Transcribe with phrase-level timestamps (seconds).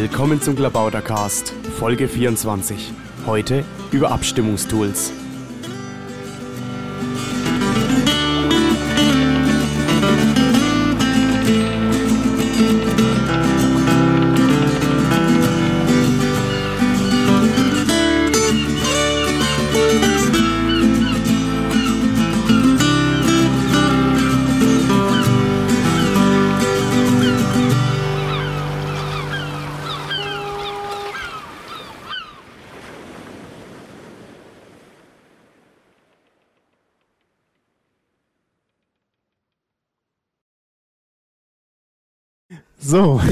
[0.00, 2.90] Willkommen zum Klabautercast, Folge 24.
[3.26, 5.12] Heute über Abstimmungstools.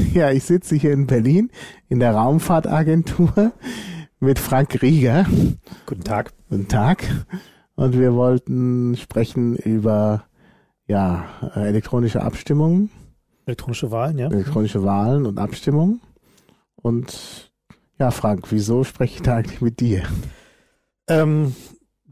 [0.14, 1.50] ja, ich sitze hier in Berlin
[1.88, 3.52] in der Raumfahrtagentur
[4.20, 5.26] mit Frank Rieger.
[5.86, 6.32] Guten Tag.
[6.48, 7.04] Guten Tag.
[7.74, 10.24] Und wir wollten sprechen über
[10.86, 12.90] ja, elektronische Abstimmungen.
[13.46, 14.28] Elektronische Wahlen, ja.
[14.28, 16.00] Elektronische Wahlen und Abstimmungen.
[16.76, 17.52] Und
[17.98, 20.04] ja, Frank, wieso spreche ich da eigentlich mit dir?
[21.08, 21.54] Ähm,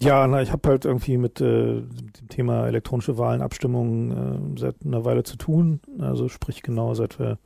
[0.01, 4.85] ja, na, ich habe halt irgendwie mit äh, dem Thema elektronische Wahlen, Abstimmungen äh, seit
[4.85, 5.81] einer Weile zu tun.
[5.99, 7.39] Also sprich genau, seit wir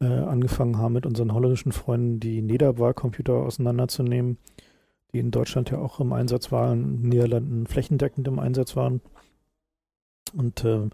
[0.00, 4.38] äh, angefangen haben, mit unseren holländischen Freunden die NEDA-Wahlcomputer auseinanderzunehmen,
[5.12, 9.00] die in Deutschland ja auch im Einsatz waren, in den Niederlanden flächendeckend im Einsatz waren.
[10.34, 10.88] Und äh,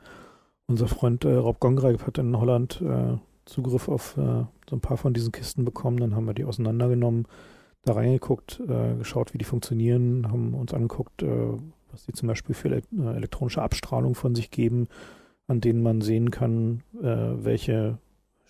[0.67, 4.97] unser Freund äh, Rob Gongreib hat in Holland äh, Zugriff auf äh, so ein paar
[4.97, 5.99] von diesen Kisten bekommen.
[5.99, 7.27] Dann haben wir die auseinandergenommen
[7.85, 8.63] da reingeguckt,
[8.99, 11.25] geschaut, wie die funktionieren, haben uns angeguckt,
[11.91, 12.83] was die zum Beispiel für ele
[13.17, 14.87] elektronische Abstrahlung von sich geben,
[15.49, 17.99] an denen man sehen kann, welche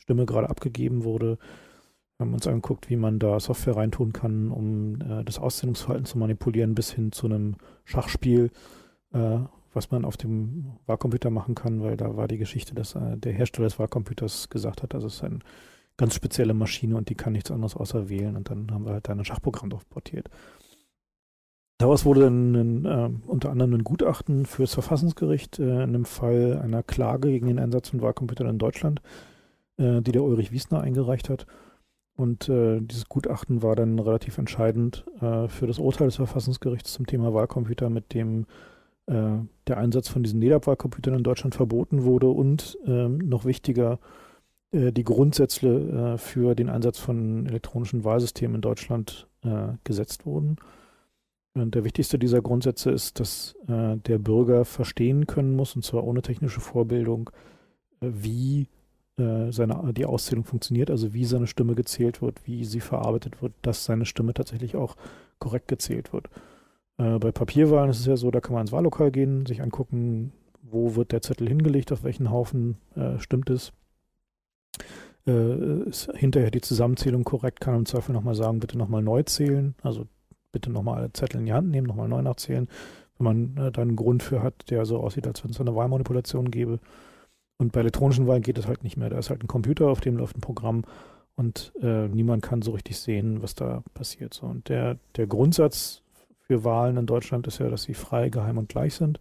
[0.02, 1.38] Stimme gerade abgegeben wurde.
[2.18, 6.74] Haben uns angeguckt, wie man da Software reintun kann, um äh, das Auszählungsverhalten zu manipulieren,
[6.74, 8.50] bis hin zu einem Schachspiel,
[9.12, 9.38] äh,
[9.72, 13.68] was man auf dem Wahlcomputer machen kann, weil da war die Geschichte, dass der Hersteller
[13.68, 15.42] des Wahlcomputers gesagt hat, dass es ein
[15.96, 19.08] ganz spezielle Maschine und die kann nichts anderes außer wählen und dann haben wir halt
[19.08, 20.28] da ein Schachprogramm drauf portiert.
[21.78, 26.60] Daraus wurde dann ein, äh, unter anderem ein Gutachten fürs Verfassungsgericht äh, in einem Fall
[26.62, 29.00] einer Klage gegen den Einsatz von Wahlcomputern in Deutschland,
[29.82, 31.46] äh, die der Ulrich Wiesner eingereicht hat.
[32.16, 37.06] Und äh, dieses Gutachten war dann relativ entscheidend äh, für das Urteil des Verfassungsgerichts zum
[37.06, 38.46] Thema Wahlcomputer, mit dem
[39.06, 43.98] äh, der Einsatz von diesen NEDAP-Wahlcomputern in Deutschland verboten wurde und ähm, noch wichtiger,
[44.72, 50.56] äh, die Grundsätze äh, für den Einsatz von elektronischen Wahlsystemen in Deutschland äh, gesetzt wurden.
[51.54, 56.22] Und der wichtigste dieser Grundsätze ist, dass der Bürger verstehen können muss, und zwar ohne
[56.22, 57.28] technische Vorbildung,
[58.00, 58.68] wie
[59.16, 63.84] seine, die Auszählung funktioniert, also wie seine Stimme gezählt wird, wie sie verarbeitet wird, dass
[63.84, 64.96] seine Stimme tatsächlich auch
[65.38, 66.30] korrekt gezählt wird.
[66.96, 70.94] bei Papierwahlen ist es ja so, da kann man ins Wahllokal gehen, sich angucken, wo
[70.94, 73.72] wird der Zettel hingelegt, auf welchen Haufen äh, stimmt es
[75.26, 79.74] äh, ist hinterher die Zusammenzählung korrekt, kann im Zweifel nochmal sagen, bitte nochmal neu zählen,
[79.82, 80.06] also
[80.50, 82.68] bitte nochmal alle Zettel in die Hand nehmen, nochmal neu nachzählen,
[83.18, 85.74] wenn man äh, da einen Grund für hat, der so aussieht, als wenn es eine
[85.74, 86.80] Wahlmanipulation gäbe.
[87.58, 89.10] Und bei elektronischen Wahlen geht es halt nicht mehr.
[89.10, 90.84] Da ist halt ein Computer, auf dem läuft ein Programm
[91.36, 94.34] und äh, niemand kann so richtig sehen, was da passiert.
[94.34, 94.46] So.
[94.46, 96.02] Und der, der Grundsatz
[96.40, 99.20] für Wahlen in Deutschland ist ja, dass sie frei, geheim und gleich sind.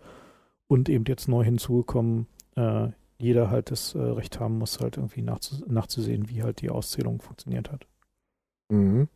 [0.68, 5.22] Und eben jetzt neu hinzugekommen, äh, jeder halt das äh, Recht haben muss, halt irgendwie
[5.22, 7.86] nachzus nachzusehen, wie halt die Auszählung funktioniert hat.
[8.70, 9.08] Mhm.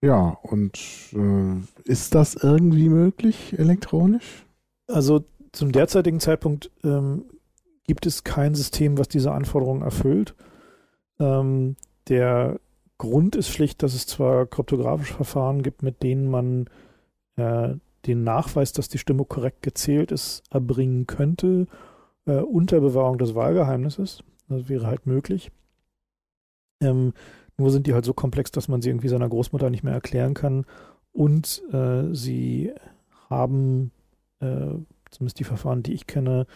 [0.00, 0.78] Ja, und
[1.12, 4.46] äh, ist das irgendwie möglich elektronisch?
[4.86, 7.24] Also zum derzeitigen Zeitpunkt ähm,
[7.88, 10.34] gibt es kein System, was diese Anforderungen erfüllt.
[11.18, 11.74] Ähm,
[12.08, 12.60] der
[12.98, 16.66] Grund ist schlicht, dass es zwar kryptografische Verfahren gibt, mit denen man
[17.36, 17.74] äh,
[18.06, 21.66] den Nachweis, dass die Stimme korrekt gezählt ist, erbringen könnte
[22.26, 24.22] äh, unter Bewahrung des Wahlgeheimnisses.
[24.48, 25.50] Das wäre halt möglich.
[26.82, 27.14] Ähm,
[27.56, 30.34] nur sind die halt so komplex, dass man sie irgendwie seiner Großmutter nicht mehr erklären
[30.34, 30.66] kann.
[31.12, 32.72] Und äh, sie
[33.30, 33.92] haben,
[34.40, 34.74] äh,
[35.10, 36.46] zumindest die Verfahren, die ich kenne,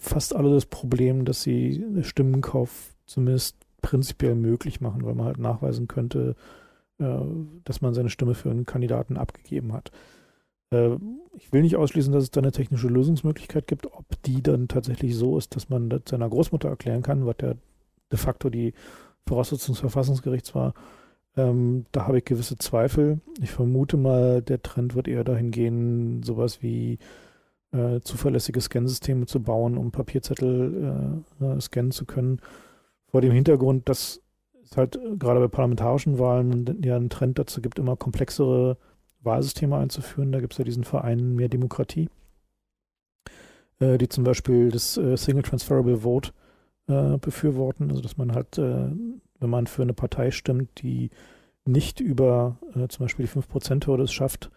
[0.00, 5.88] fast alle das Problem, dass sie Stimmenkauf zumindest prinzipiell möglich machen, weil man halt nachweisen
[5.88, 6.36] könnte,
[6.98, 7.18] äh,
[7.64, 9.90] dass man seine Stimme für einen Kandidaten abgegeben hat.
[10.70, 10.96] Äh,
[11.36, 15.16] ich will nicht ausschließen, dass es da eine technische Lösungsmöglichkeit gibt, ob die dann tatsächlich
[15.16, 17.54] so ist, dass man das seiner Großmutter erklären kann, was ja
[18.12, 18.74] de facto die
[19.26, 20.74] Voraussetzung des Verfassungsgerichts war.
[21.36, 23.20] Ähm, da habe ich gewisse Zweifel.
[23.42, 26.98] Ich vermute mal, der Trend wird eher dahin gehen, sowas wie
[27.74, 32.40] äh, zuverlässige Scansysteme zu bauen, um Papierzettel äh, äh scannen zu können.
[33.08, 34.20] Vor dem Hintergrund, dass
[34.62, 38.76] es halt gerade bei parlamentarischen Wahlen ja einen Trend dazu gibt, immer komplexere
[39.22, 40.32] Wahlsysteme einzuführen.
[40.32, 42.08] Da gibt es ja diesen Verein Mehr Demokratie,
[43.80, 46.32] äh, die zum Beispiel das äh, Single Transferable Vote
[46.86, 48.90] äh, befürworten, also dass man halt, äh,
[49.40, 51.10] wenn man für eine Partei stimmt, die
[51.64, 54.50] nicht über äh, zum Beispiel die 5%-Hürde es schafft,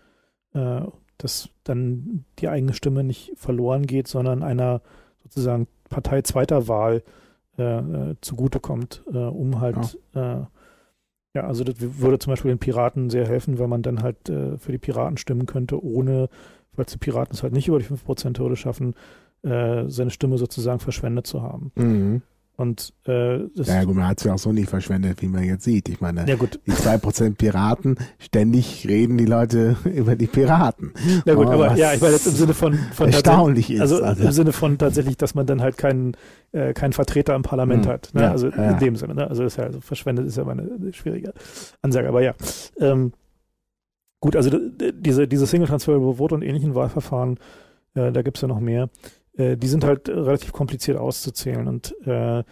[0.54, 0.82] äh,
[1.18, 4.82] dass dann die eigene Stimme nicht verloren geht, sondern einer
[5.24, 7.04] sozusagen Partei zweiter Wahl
[7.58, 10.42] äh, äh zugutekommt, äh, um halt ja.
[10.42, 10.46] Äh,
[11.38, 14.58] ja, also das würde zum Beispiel den Piraten sehr helfen, weil man dann halt äh,
[14.58, 16.30] für die Piraten stimmen könnte, ohne,
[16.74, 18.96] falls die Piraten es halt nicht über die 5%-Hürde schaffen,
[19.44, 21.72] äh, seine Stimme sozusagen verschwendet zu haben.
[21.76, 22.24] Mhm.
[22.60, 25.44] Und äh, das ja gut, man hat es ja auch so nicht verschwendet, wie man
[25.44, 25.90] jetzt sieht.
[25.90, 26.60] Ich meine, ja, gut.
[26.66, 30.92] die 2% Piraten, ständig reden die Leute über die Piraten.
[31.26, 33.82] Ja gut, oh, aber ja, ich meine jetzt im Sinne von, von erstaunlich ist.
[33.82, 36.18] Also, also, im Sinne von tatsächlich, dass man dann halt keinen
[36.52, 37.90] äh, keinen Vertreter im Parlament mhm.
[37.90, 38.10] hat.
[38.16, 38.24] Ne?
[38.24, 38.72] Ja, also ja.
[38.72, 39.30] in dem Sinne, ne?
[39.30, 41.34] Also ist ja also verschwendet ist ja mal eine, schwierige
[41.84, 42.08] Ansage.
[42.08, 42.34] Aber ja.
[42.80, 43.14] Ähm,
[44.20, 47.38] gut, also diese, diese Single Transferable Vote und ähnlichen Wahlverfahren,
[47.94, 48.90] äh, da gibt es ja noch mehr.
[49.38, 52.44] Äh, die sind halt relativ kompliziert auszuzählen und äh,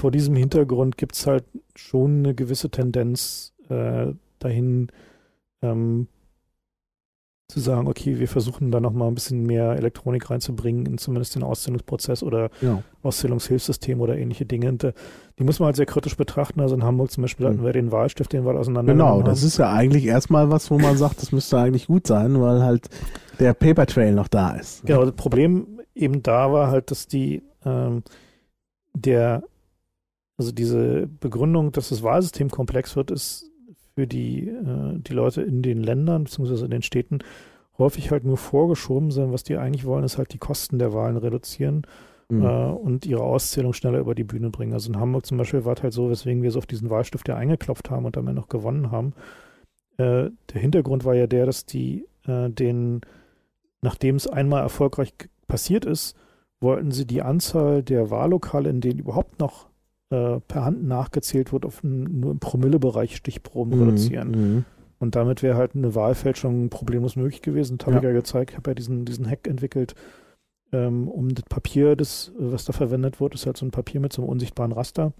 [0.00, 1.44] vor diesem Hintergrund gibt es halt
[1.76, 4.88] schon eine gewisse Tendenz äh, dahin,
[5.62, 6.08] ähm,
[7.48, 11.42] zu sagen, okay, wir versuchen da nochmal ein bisschen mehr Elektronik reinzubringen in zumindest den
[11.42, 12.82] Auszählungsprozess oder ja.
[13.02, 14.70] Auszählungshilfssystem oder ähnliche Dinge.
[14.70, 14.92] Und, äh,
[15.38, 16.60] die muss man halt sehr kritisch betrachten.
[16.60, 17.64] Also in Hamburg zum Beispiel hatten mhm.
[17.64, 20.96] wir den Wahlstift, den wir auseinander Genau, das ist ja eigentlich erstmal was, wo man
[20.96, 22.88] sagt, das müsste eigentlich gut sein, weil halt
[23.38, 24.86] der Paper Trail noch da ist.
[24.86, 28.02] Genau, das Problem eben da war halt, dass die ähm,
[28.94, 29.42] der
[30.36, 33.50] also diese Begründung, dass das Wahlsystem komplex wird, ist
[33.94, 37.20] für die, äh, die Leute in den Ländern beziehungsweise in den Städten
[37.78, 41.16] häufig halt nur vorgeschoben, sondern was die eigentlich wollen, ist halt die Kosten der Wahlen
[41.16, 41.82] reduzieren
[42.28, 42.42] mhm.
[42.42, 44.72] äh, und ihre Auszählung schneller über die Bühne bringen.
[44.72, 47.28] Also in Hamburg zum Beispiel war es halt so, weswegen wir so auf diesen Wahlstift
[47.28, 49.12] ja eingeklopft haben und damit noch gewonnen haben.
[49.98, 53.02] Äh, der Hintergrund war ja der, dass die äh, den,
[53.82, 55.14] nachdem es einmal erfolgreich
[55.46, 56.16] passiert ist,
[56.60, 59.68] wollten sie die Anzahl der Wahllokale, in denen überhaupt noch
[60.10, 63.84] äh, per Hand nachgezählt wird, auf einen, nur im Promillebereich Stichproben mhm.
[63.84, 64.30] reduzieren.
[64.30, 64.64] Mhm.
[64.98, 67.78] Und damit wäre halt eine Wahlfälschung problemlos möglich gewesen.
[67.78, 68.00] Das habe ja.
[68.00, 68.52] ich ja gezeigt.
[68.52, 69.94] Ich habe ja diesen, diesen Hack entwickelt,
[70.72, 74.12] ähm, um das Papier, das, was da verwendet wird, ist halt so ein Papier mit
[74.12, 75.12] so einem unsichtbaren Raster,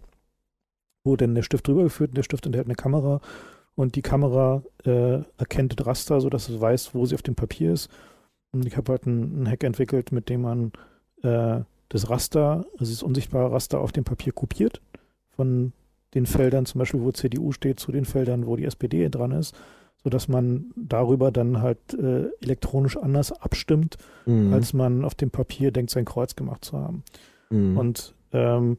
[1.05, 3.21] wo dann der Stift drüber geführt und der Stift enthält eine Kamera
[3.75, 7.73] und die Kamera äh, erkennt das Raster, sodass es weiß, wo sie auf dem Papier
[7.73, 7.89] ist.
[8.55, 10.73] Und ich habe halt einen, Hack entwickelt, mit dem man
[11.23, 14.81] äh, das Raster, also das unsichtbare Raster auf dem Papier kopiert
[15.31, 15.73] von
[16.15, 19.57] den Feldern, zum Beispiel wo CDU steht, zu den Feldern, wo die SPD dran ist,
[20.05, 24.53] sodass man darüber dann halt äh, elektronisch anders abstimmt, mhm.
[24.53, 27.03] als man auf dem Papier denkt, sein Kreuz gemacht zu haben.
[27.51, 27.77] Mhm.
[27.77, 28.79] Und ähm,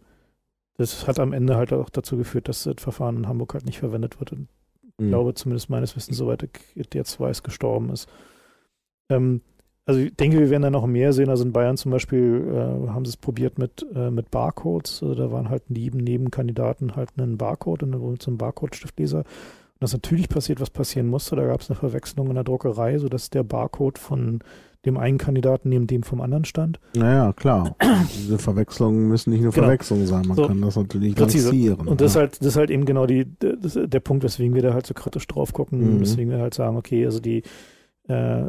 [0.78, 3.80] das hat am Ende halt auch dazu geführt, dass das Verfahren in Hamburg halt nicht
[3.80, 4.32] verwendet wird.
[4.32, 4.48] Und
[4.84, 5.10] ich mhm.
[5.10, 8.08] glaube, zumindest meines Wissens, soweit ich jetzt weiß, gestorben ist.
[9.10, 9.42] Ähm,
[9.86, 11.30] also ich denke, wir werden da noch mehr sehen.
[11.30, 15.04] Also in Bayern zum Beispiel äh, haben sie es probiert mit, äh, mit Barcodes.
[15.04, 19.20] Also da waren halt neben Nebenkandidaten halt einen Barcode und dann zum Barcode-Stiftleser.
[19.20, 19.26] Und
[19.80, 21.36] das ist natürlich passiert, was passieren musste.
[21.36, 24.40] Da gab es eine Verwechslung in der Druckerei, sodass der Barcode von
[24.86, 26.80] dem einen Kandidaten neben dem vom anderen stand.
[26.96, 27.76] Naja, klar.
[28.18, 29.66] Diese Verwechslungen müssen nicht nur genau.
[29.66, 31.88] Verwechslungen sein, man so, kann das natürlich lancieren.
[31.88, 32.22] Und das, ja.
[32.22, 34.86] ist halt, das ist halt eben genau die, das, der Punkt, weswegen wir da halt
[34.86, 36.02] so kritisch drauf gucken, mhm.
[36.02, 37.42] weswegen wir halt sagen, okay, also die
[38.08, 38.46] äh,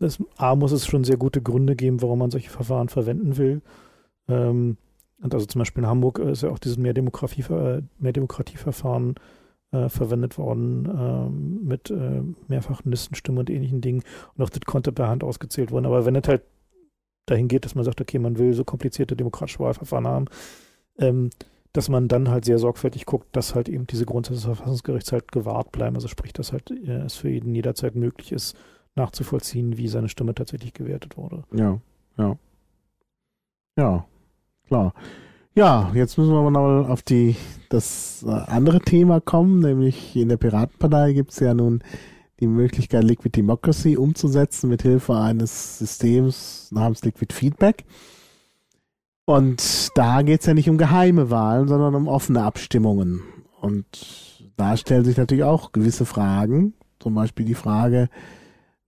[0.00, 3.62] das, A muss es schon sehr gute Gründe geben, warum man solche Verfahren verwenden will.
[4.28, 4.78] Ähm,
[5.22, 9.14] und also zum Beispiel in Hamburg ist ja auch dieses Mehrdemokratie, äh, Mehrdemokratieverfahren
[9.72, 14.02] äh, verwendet worden äh, mit äh, mehrfachen Listenstimmen und ähnlichen Dingen.
[14.34, 15.86] Und auch das konnte per Hand ausgezählt werden.
[15.86, 16.42] Aber wenn es halt
[17.26, 20.24] dahin geht, dass man sagt, okay, man will so komplizierte demokratische Wahlverfahren haben,
[20.98, 21.28] ähm,
[21.72, 25.30] dass man dann halt sehr sorgfältig guckt, dass halt eben diese Grundsätze des Verfassungsgerichts halt
[25.30, 25.94] gewahrt bleiben.
[25.94, 28.56] Also sprich, dass halt äh, es für jeden jederzeit möglich ist,
[29.00, 31.44] nachzuvollziehen, wie seine Stimme tatsächlich gewertet wurde.
[31.52, 31.80] Ja,
[32.18, 32.36] ja.
[33.76, 34.04] Ja,
[34.66, 34.94] klar.
[35.54, 37.36] Ja, jetzt müssen wir noch auf die,
[37.70, 41.82] das äh, andere Thema kommen, nämlich in der Piratenpartei gibt es ja nun
[42.38, 47.84] die Möglichkeit, Liquid Democracy umzusetzen mit Hilfe eines Systems namens Liquid Feedback.
[49.26, 53.22] Und da geht es ja nicht um geheime Wahlen, sondern um offene Abstimmungen.
[53.60, 58.08] Und da stellen sich natürlich auch gewisse Fragen, zum Beispiel die Frage,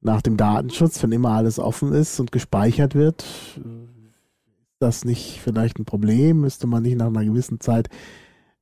[0.02, 5.78] nach dem Datenschutz, wenn immer alles offen ist und gespeichert wird, ist das nicht vielleicht
[5.78, 6.40] ein Problem?
[6.40, 7.88] Müsste man nicht nach einer gewissen Zeit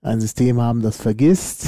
[0.03, 1.67] ein System haben, das vergisst?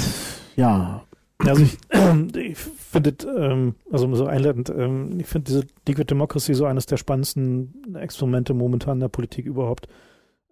[0.55, 1.03] Ja.
[1.39, 1.77] Also ich,
[2.35, 6.97] ich finde, ähm, also so einleitend, ähm, ich finde diese Liquid Democracy so eines der
[6.97, 9.87] spannendsten Experimente momentan in der Politik überhaupt,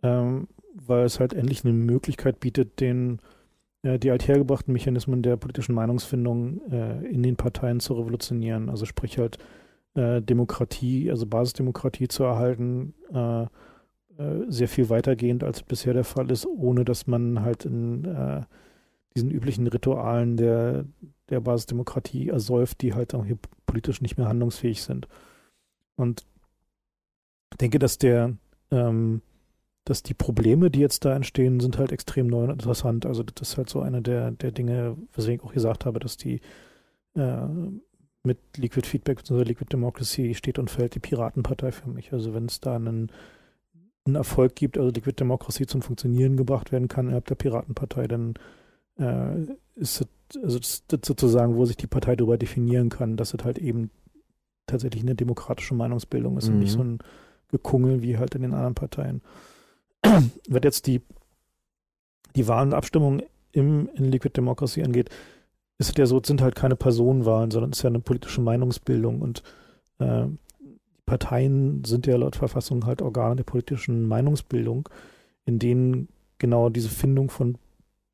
[0.02, 3.20] ähm, weil es halt endlich eine Möglichkeit bietet, den
[3.84, 8.70] die althergebrachten Mechanismen der politischen Meinungsfindung äh, in den Parteien zu revolutionieren.
[8.70, 9.40] Also sprich halt
[9.96, 13.44] äh, Demokratie, also Basisdemokratie zu erhalten, äh,
[14.22, 18.42] äh, sehr viel weitergehend, als bisher der Fall ist, ohne dass man halt in äh,
[19.16, 20.86] diesen üblichen Ritualen der,
[21.30, 25.08] der Basisdemokratie ersäuft, die halt auch hier politisch nicht mehr handlungsfähig sind.
[25.96, 26.26] Und
[27.52, 28.34] ich denke, dass der,
[28.70, 29.22] ähm,
[29.86, 33.06] dass die Probleme, die jetzt da entstehen, sind halt extrem neu und interessant.
[33.06, 36.18] Also das ist halt so eine der, der Dinge, weswegen ich auch gesagt habe, dass
[36.18, 36.42] die
[37.16, 37.48] äh,
[38.24, 39.44] mit Liquid Feedback bzw.
[39.44, 42.14] Liquid Democracy steht und fällt die Piratenpartei für mich.
[42.14, 43.12] Also wenn es da einen,
[44.06, 48.36] einen, Erfolg gibt, also Liquid Democracy zum Funktionieren gebracht werden kann innerhalb der Piratenpartei, dann
[49.00, 49.42] äh,
[49.76, 50.08] ist es,
[50.44, 53.90] also das, das sozusagen, wo sich die Partei darüber definieren kann, dass es halt eben
[54.68, 56.54] tatsächlich eine demokratische Meinungsbildung ist mhm.
[56.54, 57.00] und nicht so ein
[57.50, 59.22] Gekungel wie halt in den anderen Parteien.
[60.04, 61.02] Wenn jetzt die,
[62.36, 65.10] die Wahlen und Abstimmungen im, in Liquid Democracy angeht,
[65.78, 69.22] ist ja so, es sind halt keine Personenwahlen, sondern es ist ja eine politische Meinungsbildung
[69.22, 69.44] und
[70.00, 70.28] äh,
[71.06, 74.88] Parteien sind ja laut Verfassung halt Organe der politischen Meinungsbildung,
[75.46, 77.58] in denen genau diese Findung von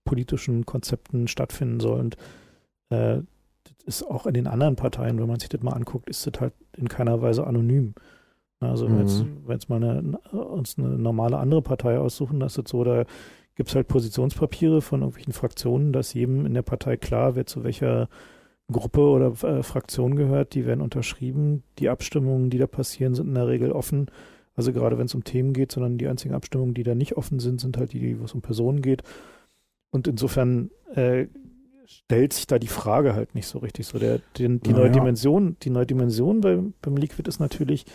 [0.03, 1.99] politischen Konzepten stattfinden soll.
[1.99, 2.15] Und
[2.89, 3.21] äh,
[3.63, 6.41] das ist auch in den anderen Parteien, wenn man sich das mal anguckt, ist das
[6.41, 7.93] halt in keiner Weise anonym.
[8.59, 8.91] Also mhm.
[8.91, 12.83] wenn, jetzt, wenn jetzt mal eine, uns eine normale andere Partei aussuchen, das ist so,
[12.83, 13.05] da
[13.55, 17.63] gibt es halt Positionspapiere von irgendwelchen Fraktionen, dass jedem in der Partei klar, wer zu
[17.63, 18.07] welcher
[18.71, 21.63] Gruppe oder äh, Fraktion gehört, die werden unterschrieben.
[21.79, 24.11] Die Abstimmungen, die da passieren, sind in der Regel offen.
[24.55, 27.39] Also gerade wenn es um Themen geht, sondern die einzigen Abstimmungen, die da nicht offen
[27.39, 29.03] sind, sind halt die, wo es um Personen geht.
[29.91, 31.27] Und insofern äh,
[31.85, 33.87] stellt sich da die Frage halt nicht so richtig.
[33.87, 37.85] So der, den, die, neue Dimension, die neue Dimension beim, beim Liquid ist natürlich,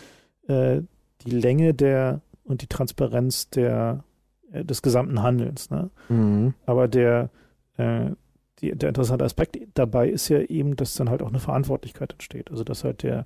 [0.47, 0.81] äh,
[1.21, 4.03] die Länge der und die Transparenz der,
[4.51, 5.69] äh, des gesamten Handelns.
[5.69, 5.89] Ne?
[6.09, 6.53] Mhm.
[6.65, 7.29] Aber der,
[7.77, 8.11] äh,
[8.59, 12.51] die, der interessante Aspekt dabei ist ja eben, dass dann halt auch eine Verantwortlichkeit entsteht.
[12.51, 13.25] Also dass halt der,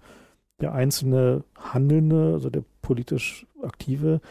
[0.62, 4.22] der einzelne Handelnde, also der politisch Aktive,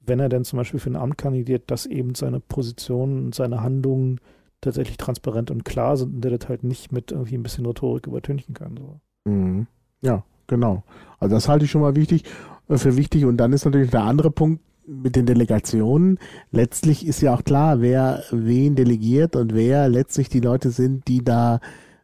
[0.00, 3.62] wenn er denn zum Beispiel für ein Amt kandidiert, dass eben seine Positionen und seine
[3.62, 4.20] Handlungen
[4.60, 8.06] tatsächlich transparent und klar sind und der das halt nicht mit irgendwie ein bisschen Rhetorik
[8.06, 8.76] übertünchen kann.
[8.76, 9.00] So.
[9.24, 9.66] Mhm.
[10.00, 10.82] Ja, Genau.
[11.18, 12.24] Also das halte ich schon mal wichtig
[12.68, 13.24] äh, für wichtig.
[13.24, 16.18] Und dann ist natürlich der andere Punkt mit den Delegationen.
[16.50, 21.24] Letztlich ist ja auch klar, wer wen delegiert und wer letztlich die Leute sind, die
[21.24, 21.60] da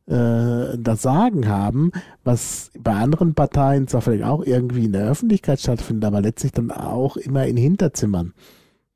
[0.06, 1.90] äh, das Sagen haben,
[2.24, 6.70] was bei anderen Parteien zwar vielleicht auch irgendwie in der Öffentlichkeit stattfindet, aber letztlich dann
[6.70, 8.32] auch immer in Hinterzimmern.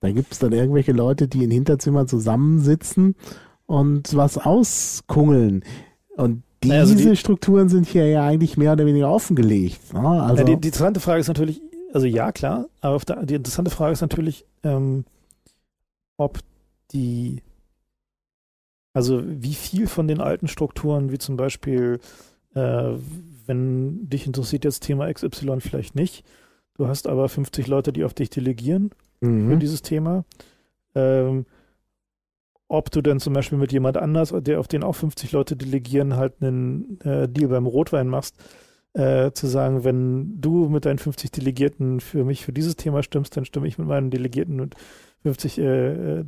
[0.01, 3.15] Da gibt es dann irgendwelche Leute, die in Hinterzimmern zusammensitzen
[3.67, 5.65] und was auskungeln.
[6.17, 9.93] Und diese also die, Strukturen sind hier ja eigentlich mehr oder weniger offengelegt.
[9.93, 10.01] Ne?
[10.01, 11.61] Also ja, die, die, interessante Frage ist natürlich,
[11.93, 15.05] also ja, klar, aber der, die interessante Frage ist natürlich, ähm,
[16.17, 16.39] ob
[16.93, 17.43] die,
[18.93, 21.99] also wie viel von den alten Strukturen, wie zum Beispiel,
[22.55, 22.93] äh,
[23.47, 26.25] wenn dich interessiert jetzt Thema XY vielleicht nicht,
[26.75, 28.91] du hast aber 50 Leute, die auf dich delegieren
[29.21, 29.49] mhm.
[29.49, 30.25] für dieses Thema,
[30.95, 31.47] ähm,
[32.73, 36.17] ob du denn zum Beispiel mit jemand anders, der auf den auch 50 Leute delegieren,
[36.17, 38.37] halt einen äh, Deal beim Rotwein machst,
[38.95, 43.37] äh, zu sagen, wenn du mit deinen 50 Delegierten für mich für dieses Thema stimmst,
[43.37, 44.75] dann stimme ich mit meinen Delegierten und
[45.23, 46.25] 50 äh, äh, äh,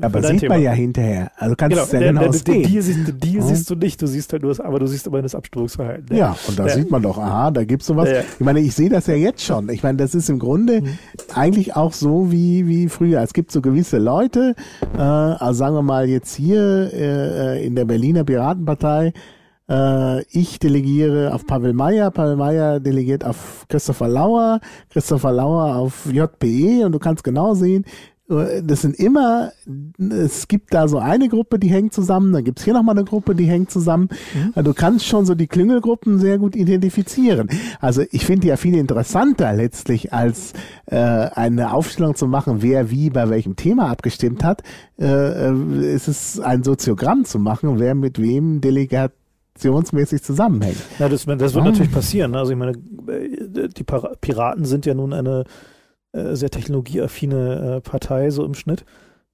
[0.00, 0.54] Aber sieht Thema.
[0.54, 1.30] man ja hinterher.
[1.36, 2.44] Also kannst genau, es ja genau sehen.
[2.44, 3.42] Den Deal, siehst, den Deal hm.
[3.42, 6.06] siehst du nicht, du siehst halt nur das, aber du siehst immer das Abstimmungsverhalten.
[6.10, 6.18] Ne?
[6.18, 6.74] Ja, und da ja.
[6.74, 8.08] sieht man doch, aha, da gibt's sowas.
[8.10, 8.20] Ja.
[8.20, 9.68] Ich meine, ich sehe das ja jetzt schon.
[9.68, 10.98] Ich meine, das ist im Grunde mhm.
[11.34, 13.20] eigentlich auch so wie, wie früher.
[13.22, 14.56] Es gibt so gewisse Leute,
[14.96, 19.12] äh, also sagen wir mal jetzt hier äh, in der Berliner Piratenpartei,
[19.70, 24.60] äh, ich delegiere auf Pavel Meyer, Pavel Meyer delegiert auf Christopher Lauer,
[24.90, 27.84] Christopher Lauer auf JPE und du kannst genau sehen,
[28.30, 29.52] äh, das sind immer,
[30.08, 33.34] es gibt da so eine Gruppe, die hängt zusammen, dann gibt's hier nochmal eine Gruppe,
[33.34, 34.08] die hängt zusammen.
[34.34, 34.52] Mhm.
[34.54, 37.48] Also du kannst schon so die Klüngelgruppen sehr gut identifizieren.
[37.80, 40.52] Also ich finde ja viel interessanter letztlich, als
[40.86, 44.62] äh, eine Aufstellung zu machen, wer wie bei welchem Thema abgestimmt hat,
[44.98, 49.12] äh, äh ist es ein Soziogramm zu machen, wer mit wem Delegat
[49.60, 50.78] funktionsmäßig zusammenhängt.
[50.98, 51.70] Ja, das, das wird ah.
[51.70, 52.32] natürlich passieren.
[52.32, 52.38] Ne?
[52.38, 55.44] Also ich meine, äh, die Piraten sind ja nun eine
[56.12, 58.84] äh, sehr technologieaffine äh, Partei, so im Schnitt,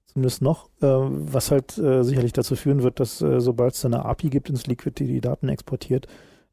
[0.05, 4.65] zumindest noch, was halt sicherlich dazu führen wird, dass sobald es eine API gibt ins
[4.65, 6.07] Liquid, die die Daten exportiert,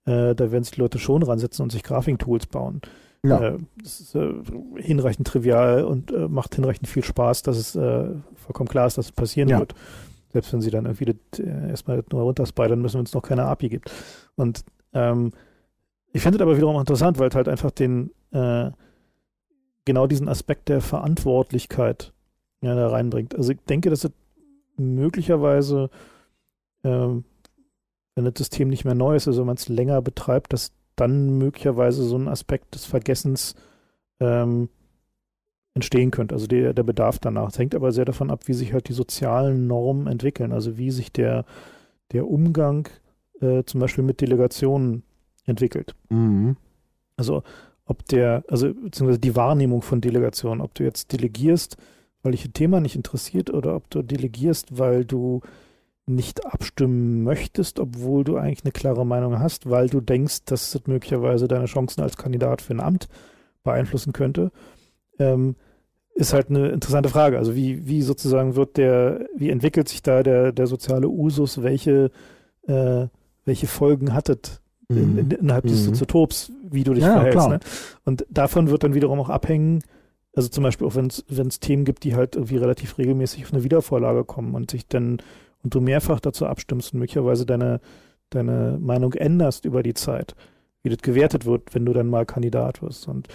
[0.05, 2.83] da werden sich die Leute schon ransetzen und sich Graphing-Tools bauen.
[3.23, 3.57] Ja.
[3.83, 4.19] das ist
[4.77, 9.49] hinreichend trivial und macht hinreichend viel Spaß, dass es vollkommen klar ist, dass es passieren
[9.49, 9.61] ja.
[9.61, 9.75] wird.
[10.35, 13.45] Selbst wenn sie dann irgendwie das, äh, erstmal nur runterspidern müssen, wenn es noch keine
[13.45, 13.91] API gibt.
[14.35, 15.31] Und ähm,
[16.13, 18.73] ich finde es aber wiederum interessant, weil es halt einfach den äh,
[19.85, 22.13] genau diesen Aspekt der Verantwortlichkeit
[22.63, 23.37] ja, da reinbringt.
[23.37, 24.11] Also ich denke, dass es
[24.77, 25.89] möglicherweise,
[26.83, 27.25] ähm,
[28.17, 31.39] wenn das System nicht mehr neu ist, also wenn man es länger betreibt, dass dann
[31.39, 33.55] möglicherweise so ein Aspekt des Vergessens
[34.19, 34.69] ähm,
[35.75, 37.49] entstehen könnte, also der, der Bedarf danach.
[37.49, 40.91] Es hängt aber sehr davon ab, wie sich halt die sozialen Normen entwickeln, also wie
[40.91, 41.45] sich der,
[42.13, 42.89] der Umgang
[43.41, 45.03] äh, zum Beispiel mit Delegationen
[45.47, 45.95] entwickelt.
[46.11, 46.57] Mhm.
[47.17, 47.43] Also
[47.87, 51.77] ob der, also beziehungsweise die Wahrnehmung von Delegationen, ob du jetzt delegierst,
[52.23, 55.43] weil dich ein Thema nicht interessiert oder ob du delegierst, weil du
[56.07, 60.87] nicht abstimmen möchtest, obwohl du eigentlich eine klare Meinung hast, weil du denkst, dass es
[60.87, 63.09] möglicherweise deine Chancen als Kandidat für ein Amt
[63.63, 64.53] beeinflussen könnte,
[65.19, 65.57] ähm,
[66.15, 67.39] ist halt eine interessante Frage.
[67.39, 72.11] Also wie, wie sozusagen wird der, wie entwickelt sich da der, der soziale Usus, welche,
[72.67, 73.07] äh,
[73.45, 75.69] welche Folgen hattet in, in, innerhalb mhm.
[75.69, 77.49] dieses Soziotops, wie du dich ja, verhältst.
[77.49, 77.61] Ne?
[78.05, 79.83] Und davon wird dann wiederum auch abhängen,
[80.37, 83.65] also zum Beispiel auch wenn es Themen gibt, die halt irgendwie relativ regelmäßig auf eine
[83.65, 85.19] Wiedervorlage kommen und sich dann
[85.63, 87.81] und du mehrfach dazu abstimmst und möglicherweise deine,
[88.31, 90.35] deine Meinung änderst über die Zeit,
[90.83, 93.09] wie das gewertet wird, wenn du dann mal Kandidat wirst.
[93.09, 93.29] Und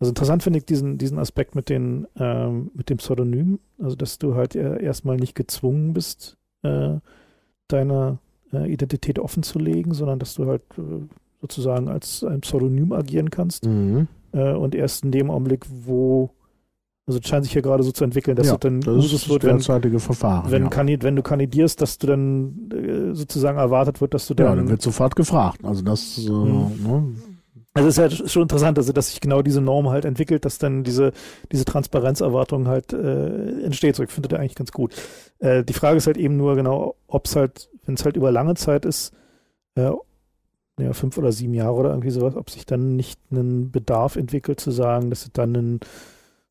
[0.00, 4.18] also interessant finde ich diesen, diesen Aspekt mit, den, ähm, mit dem Pseudonym, also dass
[4.18, 6.98] du halt erstmal nicht gezwungen bist, äh,
[7.68, 8.18] deine
[8.52, 11.06] äh, Identität offen zu legen, sondern dass du halt äh,
[11.40, 13.66] sozusagen als ein Pseudonym agieren kannst.
[13.66, 14.08] Mhm.
[14.32, 16.30] Äh, und erst in dem Augenblick, wo
[17.06, 19.28] also es scheint sich ja gerade so zu entwickeln, dass ja, es dann das Usus
[19.28, 20.68] wird, wenn, Verfahren, wenn, ja.
[20.70, 24.46] kandid, wenn du kandidierst, dass du dann äh, sozusagen erwartet wird, dass du dann.
[24.46, 25.62] Ja, dann wird sofort gefragt.
[25.64, 26.16] Also das.
[26.18, 26.70] Äh, mhm.
[26.82, 27.14] ne?
[27.76, 30.58] Also es ist ja schon interessant, also dass sich genau diese Norm halt entwickelt, dass
[30.58, 31.12] dann diese
[31.50, 33.96] diese Transparenzerwartung halt äh, entsteht.
[33.96, 34.94] So, ich finde das eigentlich ganz gut.
[35.40, 38.30] Äh, die Frage ist halt eben nur genau, ob es halt, wenn es halt über
[38.30, 39.12] lange Zeit ist,
[39.74, 39.90] äh,
[40.78, 44.60] ja, fünf oder sieben Jahre oder irgendwie sowas, ob sich dann nicht einen Bedarf entwickelt
[44.60, 45.80] zu sagen, dass es dann einen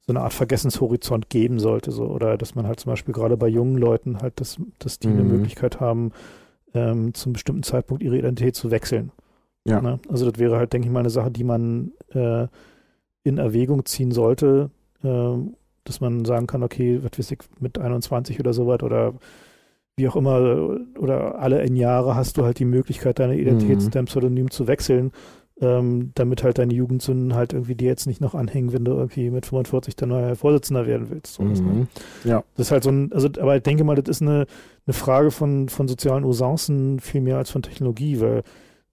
[0.05, 3.47] so eine Art Vergessenshorizont geben sollte, so oder dass man halt zum Beispiel gerade bei
[3.47, 5.13] jungen Leuten halt, dass, dass die mhm.
[5.13, 6.11] eine Möglichkeit haben,
[6.73, 9.11] ähm, zum bestimmten Zeitpunkt ihre Identität zu wechseln.
[9.65, 9.81] Ja.
[9.81, 9.99] Ne?
[10.09, 12.47] Also das wäre halt, denke ich mal, eine Sache, die man äh,
[13.23, 14.71] in Erwägung ziehen sollte,
[15.03, 15.35] äh,
[15.85, 19.13] dass man sagen kann, okay, was weiß ich, mit 21 oder so weit oder
[19.95, 23.91] wie auch immer, oder alle in Jahre hast du halt die Möglichkeit, deine Identität, mhm.
[23.91, 25.11] dein Pseudonym zu wechseln
[25.61, 29.29] ähm, damit halt deine Jugendsünden halt irgendwie dir jetzt nicht noch anhängen, wenn du irgendwie
[29.29, 31.35] mit 45 der neue Vorsitzender werden willst.
[31.35, 31.87] So mhm.
[32.23, 32.43] Ja.
[32.55, 34.45] Das ist halt so ein, also, aber ich denke mal, das ist eine,
[34.85, 38.43] eine Frage von, von sozialen Usancen viel mehr als von Technologie, weil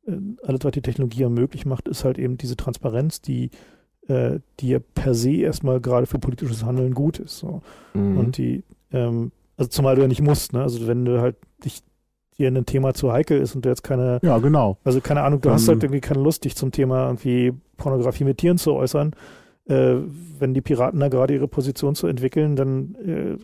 [0.06, 3.50] alles, was die Technologie ermöglicht macht, ist halt eben diese Transparenz, die
[4.08, 7.38] äh, die ja per se erstmal gerade für politisches Handeln gut ist.
[7.38, 7.62] So.
[7.94, 8.18] Mhm.
[8.18, 10.62] Und die, ähm, also zumal du ja nicht musst, ne?
[10.62, 11.82] Also wenn du halt dich
[12.38, 14.18] dir ein Thema zu heikel ist und du jetzt keine.
[14.22, 14.78] Ja, genau.
[14.84, 18.24] Also keine Ahnung, du um, hast halt irgendwie keine Lust, dich zum Thema irgendwie Pornografie
[18.24, 19.12] mit Tieren zu äußern.
[19.66, 19.96] Äh,
[20.38, 23.36] wenn die Piraten da gerade ihre Position zu entwickeln, dann äh,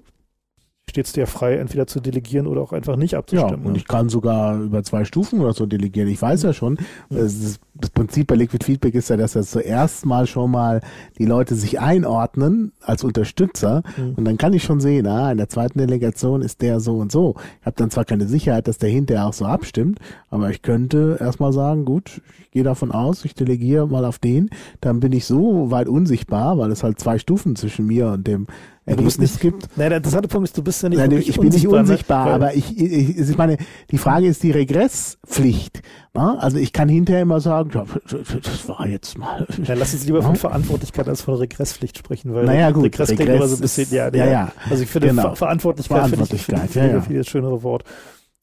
[0.89, 3.63] steht es dir frei, entweder zu delegieren oder auch einfach nicht abzustimmen.
[3.63, 3.79] Ja, und ne?
[3.79, 6.09] ich kann sogar über zwei Stufen oder so delegieren.
[6.09, 6.79] Ich weiß ja schon,
[7.11, 10.81] das, das, Prinzip bei Liquid Feedback ist ja, dass ja zuerst mal schon mal
[11.19, 14.15] die Leute sich einordnen als Unterstützer mhm.
[14.15, 17.11] und dann kann ich schon sehen, ah, in der zweiten Delegation ist der so und
[17.11, 17.35] so.
[17.61, 19.99] Ich habe dann zwar keine Sicherheit, dass der hinterher auch so abstimmt,
[20.31, 24.51] aber ich könnte erstmal sagen, gut, ich gehe davon aus, ich delegiere mal auf den,
[24.81, 28.47] dann bin ich so weit unsichtbar, weil es halt zwei Stufen zwischen mir und dem
[28.87, 29.69] Ergebnis nicht, gibt.
[29.77, 32.33] Nein, der interessante Punkt ist, du bist ja nicht Nein, Ich bin nicht unsichtbar, ne?
[32.33, 33.57] aber ich, ich, ich meine,
[33.91, 35.83] die Frage ist die Regresspflicht.
[36.15, 36.41] Ne?
[36.41, 39.45] Also ich kann hinterher immer sagen, ja, das war jetzt mal.
[39.65, 40.27] Ja, lass uns lieber ja?
[40.27, 43.61] von Verantwortlichkeit als von Regresspflicht sprechen, weil naja, gut, Regress, Regress klingt immer so ein
[43.61, 44.53] bisschen, ja, ja, ja.
[44.71, 45.35] Also ich finde genau.
[45.35, 47.83] Verantwortlichkeit, Verantwortlichkeit finde ich, ich, finde ich das schönere Wort.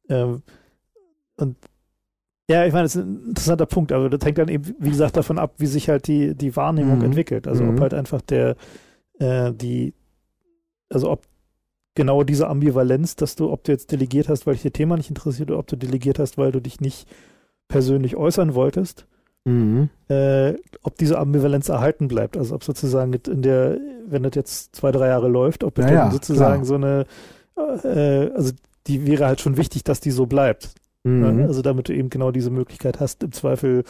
[0.10, 0.44] Ähm,
[1.38, 1.56] und
[2.50, 5.16] ja, ich meine, das ist ein interessanter Punkt, aber das hängt dann eben, wie gesagt,
[5.16, 7.06] davon ab, wie sich halt die, die Wahrnehmung mhm.
[7.06, 7.48] entwickelt.
[7.48, 7.70] Also mhm.
[7.70, 8.58] ob halt einfach der,
[9.20, 9.94] äh, die,
[10.94, 11.24] also ob
[11.96, 15.10] genau diese Ambivalenz, dass du, ob du jetzt delegiert hast, weil dich das Thema nicht
[15.10, 17.08] interessiert, oder ob du delegiert hast, weil du dich nicht
[17.68, 19.06] persönlich äußern wolltest,
[19.46, 19.90] mhm.
[20.10, 22.38] äh, ob diese Ambivalenz erhalten bleibt.
[22.38, 23.78] Also ob sozusagen in der,
[24.08, 26.66] wenn das jetzt zwei, drei Jahre läuft, ob es ja, sozusagen klar.
[26.66, 27.06] so eine,
[27.84, 28.52] äh, also
[28.88, 30.70] die wäre halt schon wichtig, dass die so bleibt.
[31.04, 31.44] Mhm.
[31.44, 33.84] Also damit du eben genau diese Möglichkeit hast, im Zweifel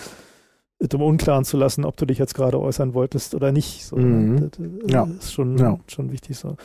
[0.79, 3.85] im Unklaren zu lassen, ob du dich jetzt gerade äußern wolltest oder nicht.
[3.85, 4.41] So, mhm.
[4.41, 5.07] das, das ja.
[5.19, 5.79] ist schon, ja.
[5.87, 6.57] schon wichtig so.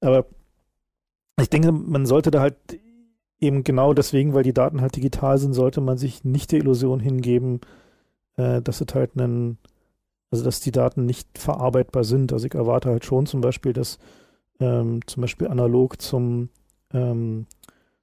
[0.00, 0.26] Aber
[1.40, 2.56] ich denke, man sollte da halt
[3.40, 7.00] eben genau deswegen, weil die Daten halt digital sind, sollte man sich nicht der Illusion
[7.00, 7.60] hingeben,
[8.36, 9.58] äh, dass es halt einen,
[10.30, 12.32] also dass die Daten nicht verarbeitbar sind.
[12.32, 13.98] Also ich erwarte halt schon zum Beispiel, dass
[14.60, 16.50] ähm, zum Beispiel analog zum,
[16.92, 17.46] ähm,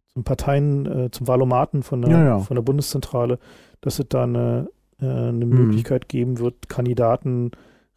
[0.07, 2.39] zum Parteien, äh, zum Wahlomaten von der, ja, ja.
[2.39, 3.37] von der Bundeszentrale,
[3.81, 5.49] dass es da eine, äh, eine mhm.
[5.49, 7.51] Möglichkeit geben wird, Kandidaten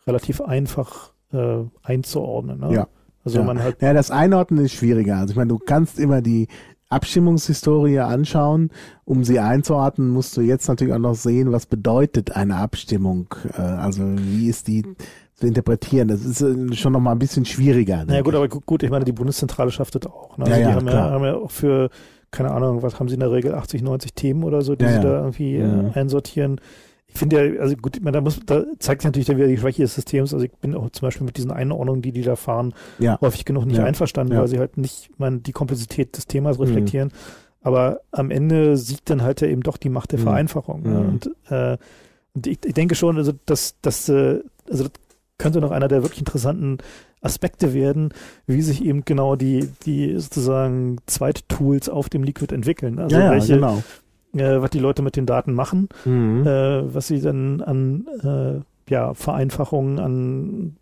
[0.07, 2.61] relativ einfach äh, einzuordnen.
[2.61, 2.75] Ne?
[2.75, 2.89] Ja.
[3.25, 3.45] Also ja.
[3.45, 3.81] man halt.
[3.83, 5.17] Ja, das Einordnen ist schwieriger.
[5.19, 6.49] Also ich meine, du kannst immer die
[6.89, 8.71] Abstimmungshistorie anschauen.
[9.05, 13.27] Um sie einzuordnen, musst du jetzt natürlich auch noch sehen, was bedeutet eine Abstimmung.
[13.57, 14.85] Äh, also wie ist die
[15.35, 16.09] zu interpretieren.
[16.09, 18.05] Das ist äh, schon noch mal ein bisschen schwieriger.
[18.07, 20.37] Na ja, gut, aber gut, ich meine, die Bundeszentrale schafft das auch.
[20.39, 20.45] Ne?
[20.45, 21.11] Also ja, die ja, haben, ja, klar.
[21.13, 21.91] haben ja auch für,
[22.31, 24.91] keine Ahnung, was haben sie in der Regel, 80, 90 Themen oder so, die Ja,
[24.91, 25.03] sie ja.
[25.03, 25.91] da irgendwie Mhm.
[25.95, 26.61] äh, einsortieren.
[27.13, 29.59] Ich finde ja, also gut, meine, da, muss, da zeigt sich natürlich dann wieder die
[29.59, 30.33] Schwäche des Systems.
[30.33, 33.19] Also ich bin auch zum Beispiel mit diesen Einordnungen, die die da fahren, Ja.
[33.21, 33.85] häufig genug nicht Ja.
[33.85, 34.41] einverstanden, Ja.
[34.41, 36.65] weil sie halt nicht ich meine, die Komplexität des Themas Mhm.
[36.65, 37.13] reflektieren.
[37.63, 40.23] Aber am Ende siegt dann halt ja eben doch die Macht der Mhm.
[40.25, 40.83] Vereinfachung.
[40.83, 40.97] Mhm.
[41.09, 41.77] Und, äh,
[42.35, 44.93] und ich, ich denke schon, also dass das, äh, also das
[45.37, 46.79] könnte noch einer der wirklich interessanten
[47.23, 48.15] Aspekte werden,
[48.47, 52.99] wie sich eben genau die, die sozusagen Zweittools auf dem Liquid entwickeln.
[52.99, 53.83] Also ja, ja, welche, genau.
[54.35, 56.47] Äh, was die Leute mit den Daten machen, Mhm.
[56.47, 58.61] äh, was sie dann an äh,
[58.93, 60.77] ja, Vereinfachungen, an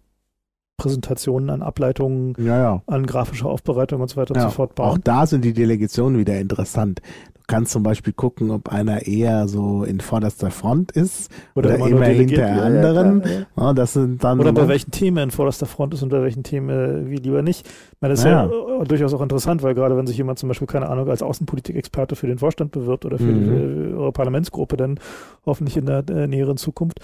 [0.78, 2.82] Präsentationen, an Ableitungen, ja, ja.
[2.86, 4.48] an grafischer Aufbereitung und so weiter und ja.
[4.48, 5.00] so fort Auch bauen.
[5.04, 7.02] da sind die Delegationen wieder interessant.
[7.34, 11.88] Du kannst zum Beispiel gucken, ob einer eher so in vorderster Front ist oder nur
[11.88, 12.46] immer delegiert.
[12.46, 13.22] hinter anderen.
[13.54, 14.68] klar, das sind dann Oder bei ne?
[14.68, 17.66] welchen Themen in vorderster Front ist und bei welchen Themen äh, wie lieber nicht.
[17.66, 18.48] Ich meine, das ist Ja.
[18.86, 22.26] durchaus auch interessant, weil gerade wenn sich jemand zum Beispiel, keine Ahnung, als Außenpolitikexperte für
[22.28, 23.88] den Vorstand bewirbt oder für Mhm.
[23.88, 25.00] die, eure Parlamentsgruppe dann
[25.44, 27.00] hoffentlich in der äh, näheren Zukunft,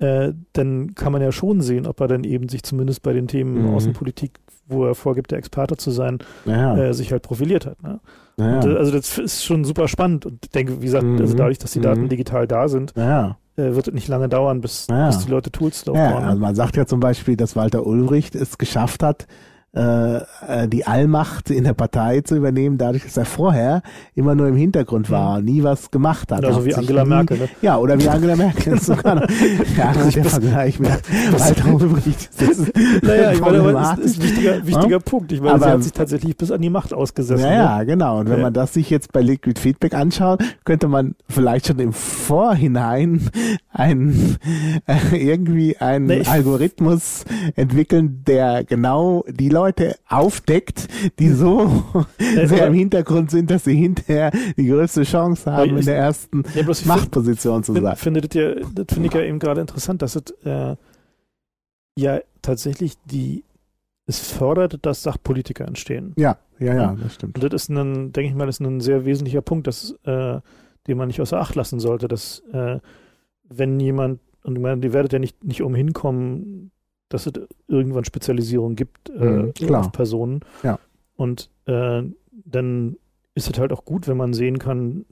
[0.00, 3.26] äh, dann kann man ja schon sehen, ob er dann eben sich zumindest bei den
[3.28, 3.68] Themen Mhm.
[3.70, 7.82] Außenpolitik, wo er vorgibt, der Experte zu sein, ja, äh, sich halt profiliert hat.
[7.82, 8.00] Ne?
[8.38, 11.18] ja, Und, äh, also das ist schon super spannend und ich denke, wie gesagt, Mhm.
[11.20, 12.08] also dadurch, dass die Daten Mhm.
[12.10, 15.06] digital da sind, ja, äh, wird es nicht lange dauern, bis, Ja.
[15.08, 16.24] bis die Leute Tools drauf Ja, bauen.
[16.24, 19.26] also man sagt ja zum Beispiel, dass Walter Ulbricht es geschafft hat,
[19.78, 20.16] äh,
[20.64, 23.82] äh, die Allmacht in der Partei zu übernehmen, dadurch, dass er vorher
[24.14, 26.40] immer nur im Hintergrund war und nie was gemacht hat.
[26.40, 27.38] Oder so Hat wie Angela nie, Merkel.
[27.38, 27.48] Ne?
[27.62, 29.28] Ja, oder wie Angela Merkel sogar noch.
[29.76, 30.90] Ja, Sich der Vergleich mit
[31.38, 32.28] Walter Ulbricht.
[32.40, 35.30] Das ist Naja, ich meine, das ist ein wichtiger, wichtiger Punkt.
[35.32, 37.44] Ich meine, Aber- sie hat sich tatsächlich bis an die Macht ausgesessen.
[37.44, 37.54] Ja, ne?
[37.56, 38.18] ja, genau.
[38.18, 38.42] Und wenn Ja.
[38.44, 43.30] man das sich jetzt bei Liquid Feedback anschaut, könnte man vielleicht schon im Vorhinein
[43.72, 44.36] ein,
[44.86, 47.24] äh, irgendwie einen Nee, Algorithmus
[47.56, 49.67] entwickeln, der genau die Leute
[50.08, 51.84] aufdeckt, die so
[52.18, 56.64] sehr im Hintergrund sind, dass sie hinterher die größte Chance haben, in der ersten Ja,
[56.84, 57.96] Machtposition zu sein.
[57.96, 60.76] finde das ja, das finde ich ja eben gerade interessant, dass es äh,
[61.96, 63.44] ja tatsächlich die,
[64.06, 66.14] es fördert, dass Sachpolitiker entstehen.
[66.16, 67.36] Ja, ja, ja, das stimmt.
[67.36, 70.40] Und das ist ein, denke ich mal, das ist ein sehr wesentlicher Punkt, dass, äh,
[70.86, 72.78] den man nicht außer Acht lassen sollte, dass äh,
[73.48, 76.70] wenn jemand, und ich meine, ihr werdet ja nicht, nicht umhin kommen,
[77.08, 77.32] dass es
[77.68, 80.40] irgendwann Spezialisierung gibt äh, Mhm, auf Personen.
[80.62, 80.78] Ja.
[81.16, 82.02] Und äh,
[82.44, 82.96] dann
[83.34, 85.04] ist es halt auch gut, wenn man sehen kann,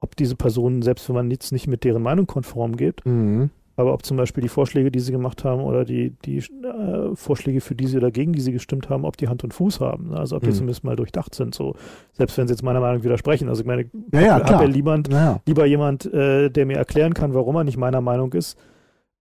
[0.00, 3.50] ob diese Personen, selbst wenn man jetzt nicht mit deren Meinung konform geht, Mhm.
[3.76, 7.60] aber ob zum Beispiel die Vorschläge, die sie gemacht haben oder die, die äh, Vorschläge,
[7.60, 10.08] für die sie oder gegen die sie gestimmt haben, ob die Hand und Fuß haben.
[10.10, 10.16] ne?
[10.18, 10.54] Also ob die Mhm.
[10.54, 11.54] zumindest mal durchdacht sind.
[11.54, 11.74] So,
[12.12, 13.48] selbst wenn sie jetzt meiner Meinung widersprechen.
[13.50, 14.62] Also ich meine, Ja, ja, hab klar.
[14.62, 18.32] ja lieber, Ja, lieber jemand, äh, der mir erklären kann, warum er nicht meiner Meinung
[18.32, 18.58] ist,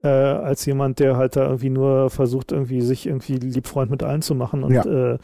[0.03, 4.21] äh, als jemand, der halt da irgendwie nur versucht, irgendwie sich irgendwie Liebfreund mit allen
[4.21, 4.85] zu machen und Ja.
[4.85, 5.17] äh,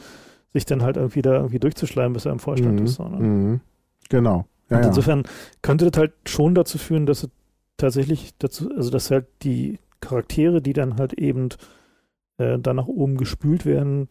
[0.53, 2.85] sich dann halt irgendwie da irgendwie durchzuschleimen, bis er im Vorstand Mhm.
[2.85, 2.95] ist.
[2.95, 3.19] So, ne?
[3.19, 3.61] Mhm.
[4.09, 4.45] Genau.
[4.69, 5.23] Ja, und insofern
[5.61, 7.29] könnte das halt schon dazu führen, dass es
[7.77, 11.49] tatsächlich dazu, also dass halt die Charaktere, die dann halt eben
[12.37, 14.07] äh, da nach oben gespült werden,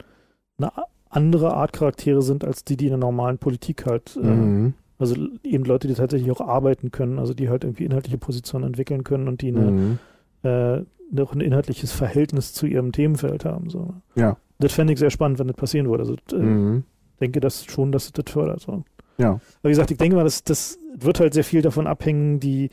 [0.57, 0.71] eine
[1.09, 4.73] andere Art Charaktere sind als die, die in der normalen Politik halt, äh, Mhm.
[4.97, 9.03] also eben Leute, die tatsächlich auch arbeiten können, also die halt irgendwie inhaltliche Positionen entwickeln
[9.03, 9.99] können und die eine, Mhm.
[10.45, 13.69] Äh, noch ein inhaltliches Verhältnis zu ihrem Themenfeld haben.
[13.69, 13.93] So.
[14.15, 14.37] Ja.
[14.59, 16.03] Das fände ich sehr spannend, wenn das passieren würde.
[16.03, 16.83] Also äh, Mhm.
[17.19, 18.61] denke das schon, dass es das fördert.
[18.61, 18.83] So.
[19.17, 19.31] Ja.
[19.31, 22.69] Aber wie gesagt, ich denke mal, das, das wird halt sehr viel davon abhängen, die,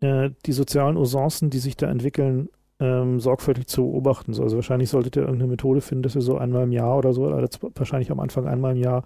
[0.00, 2.48] äh, die sozialen Usancen, die sich da entwickeln,
[2.80, 4.32] ähm, sorgfältig zu beobachten.
[4.34, 7.12] So, also wahrscheinlich solltet ihr irgendeine Methode finden, dass ihr so einmal im Jahr oder
[7.12, 9.02] so, oder wahrscheinlich am Anfang einmal im Jahr,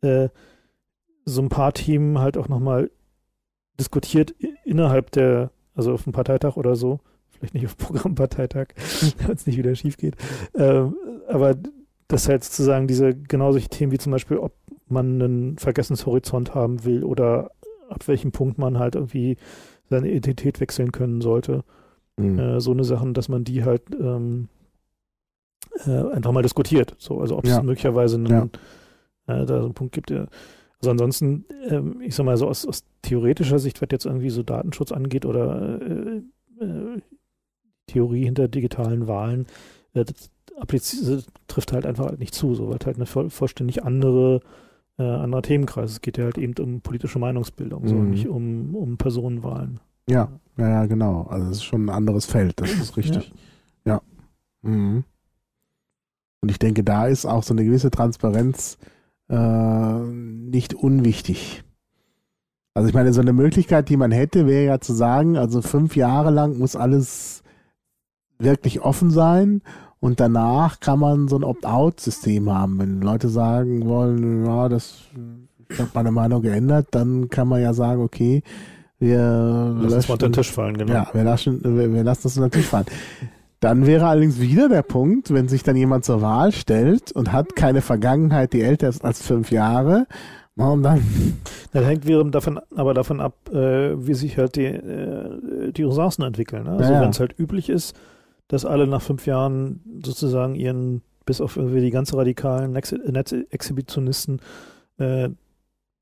[0.00, 0.28] äh,
[1.24, 2.90] so ein paar Themen halt auch nochmal
[3.78, 7.00] diskutiert innerhalb der, also auf dem Parteitag oder so,
[7.42, 8.68] vielleicht nicht auf Programmparteitag,
[9.26, 10.16] wenn es nicht wieder schief geht,
[10.54, 10.94] ähm,
[11.28, 11.56] aber
[12.08, 14.54] dass halt sozusagen diese, genau solche Themen wie zum Beispiel, ob
[14.88, 17.50] man einen Vergessenshorizont haben will oder
[17.88, 19.36] ab welchem Punkt man halt irgendwie
[19.88, 21.64] seine Identität wechseln können sollte.
[22.18, 22.38] Mhm.
[22.38, 24.48] Äh, so eine Sachen, dass man die halt ähm,
[25.86, 26.94] äh, einfach mal diskutiert.
[26.98, 27.62] So, also ob es Ja.
[27.62, 28.44] möglicherweise einen, Ja.
[29.34, 32.84] äh, da so einen Punkt gibt, also ansonsten, ähm, ich sag mal so aus, aus
[33.02, 36.22] theoretischer Sicht, was jetzt irgendwie so Datenschutz angeht oder äh,
[36.60, 37.00] äh,
[37.92, 39.46] Theorie hinter digitalen Wahlen,
[39.94, 40.04] äh,
[40.60, 44.40] applizi- trifft halt einfach nicht zu, so weil halt eine voll, vollständig andere
[44.98, 45.90] äh, anderer Themenkreis.
[45.92, 48.10] Es geht ja halt eben um politische Meinungsbildung, so Mhm.
[48.10, 49.80] nicht um, um Personenwahlen.
[50.08, 50.28] Ja,
[50.58, 51.22] ja, ja, genau.
[51.30, 53.32] Also es ist schon ein anderes Feld, das ist richtig.
[53.86, 54.02] Ja.
[54.60, 55.04] Mhm.
[56.42, 58.76] Und ich denke, da ist auch so eine gewisse Transparenz
[59.30, 61.62] äh, nicht unwichtig.
[62.74, 65.96] Also ich meine, so eine Möglichkeit, die man hätte, wäre ja zu sagen, also fünf
[65.96, 67.42] Jahre lang muss alles
[68.42, 69.62] wirklich offen sein
[70.00, 72.78] und danach kann man so ein Opt-out-System haben.
[72.78, 75.04] Wenn Leute sagen wollen, ja, das
[75.68, 78.42] ich habe meine Meinung geändert, dann kann man ja sagen, okay,
[78.98, 80.92] wir lassen es unter den Tisch fallen, genau.
[80.92, 82.86] Ja, wir lassen, wir, wir lassen es unter den Tisch fallen.
[83.60, 87.56] Dann wäre allerdings wieder der Punkt, wenn sich dann jemand zur Wahl stellt und hat
[87.56, 90.06] keine Vergangenheit, die älter ist als fünf Jahre,
[90.56, 91.02] und dann.
[91.72, 96.22] Das hängt wiederum davon, aber davon ab, äh, wie sich halt die, äh, die Ressourcen
[96.22, 96.64] entwickeln.
[96.64, 96.72] Ne?
[96.72, 97.00] Also ja, ja.
[97.00, 97.96] wenn es halt üblich ist,
[98.52, 104.42] dass alle nach fünf Jahren sozusagen ihren, bis auf irgendwie die ganz radikalen Netzexhibitionisten,
[104.98, 105.30] äh,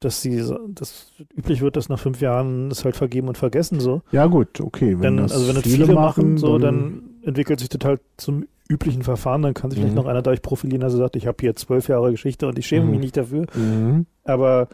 [0.01, 4.03] dass sie, dass üblich wird, dass nach fünf Jahren es halt vergeben und vergessen so.
[4.11, 4.97] Ja gut, okay.
[4.99, 7.87] Wenn dann, das also wenn das viele, viele machen, so dann, dann entwickelt sich das
[7.87, 9.85] halt zum üblichen Verfahren, dann kann sich mhm.
[9.85, 12.59] vielleicht noch einer dadurch profilieren, dass er sagt, ich habe hier zwölf Jahre Geschichte und
[12.59, 12.91] ich schäme mhm.
[12.91, 13.47] mich nicht dafür.
[13.55, 14.07] Mhm.
[14.25, 14.67] Aber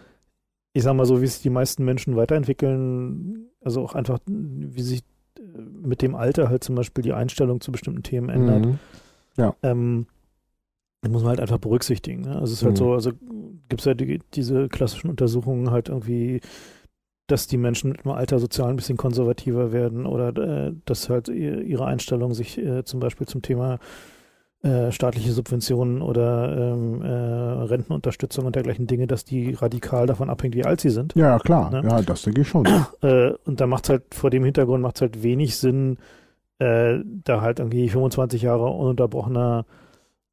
[0.73, 5.03] ich sag mal so, wie sich die meisten Menschen weiterentwickeln, also auch einfach, wie sich
[5.55, 8.67] mit dem Alter halt zum Beispiel die Einstellung zu bestimmten Themen ändert.
[8.67, 8.79] Mhm.
[9.37, 9.55] Ja.
[9.63, 10.07] Ähm,
[11.03, 12.23] das muss man halt einfach berücksichtigen.
[12.23, 12.35] Ne?
[12.35, 12.79] Also es ist halt mhm.
[12.79, 13.13] so, also
[13.69, 16.41] gibt es ja die, diese klassischen Untersuchungen halt irgendwie,
[17.27, 20.37] dass die Menschen mit dem Alter sozial ein bisschen konservativer werden oder
[20.69, 23.79] äh, dass halt ihre Einstellung sich äh, zum Beispiel zum Thema äh,
[24.91, 30.65] staatliche Subventionen oder ähm, äh, Rentenunterstützung und dergleichen Dinge, dass die radikal davon abhängt, wie
[30.65, 31.15] alt sie sind.
[31.15, 31.71] Ja, klar.
[31.71, 31.83] Ne?
[31.89, 32.67] Ja, das denke ich schon.
[33.03, 35.99] Äh, und da macht es halt vor dem Hintergrund macht halt wenig Sinn,
[36.59, 39.67] äh, da halt irgendwie 25 Jahre ununterbrochener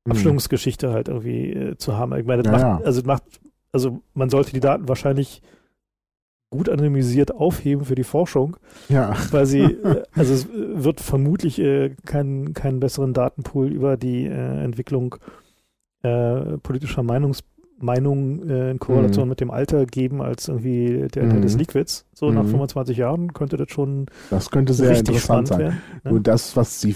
[0.06, 0.12] hm.
[0.12, 2.16] Abstimmungsgeschichte halt irgendwie äh, zu haben.
[2.16, 2.86] Ich meine, das ja, macht, ja.
[2.86, 3.24] also macht,
[3.72, 5.42] also man sollte die Daten wahrscheinlich
[6.54, 8.58] gut anonymisiert aufheben für die Forschung.
[8.88, 9.16] Ja.
[9.32, 14.64] Weil sie, äh, also es wird vermutlich äh, keinen keinen besseren Datenpool über die äh,
[14.64, 15.16] Entwicklung
[16.04, 17.44] äh, politischer Meinungs
[17.84, 19.30] Meinung äh, in Korrelation mhm.
[19.30, 21.42] mit dem Alter geben als irgendwie der, der mhm.
[21.42, 22.06] des Liquids.
[22.14, 22.36] So mhm.
[22.36, 25.60] nach 25 Jahren könnte das schon Das könnte sehr interessant sein.
[25.60, 26.12] Werden, ne?
[26.12, 26.96] Nur das, was die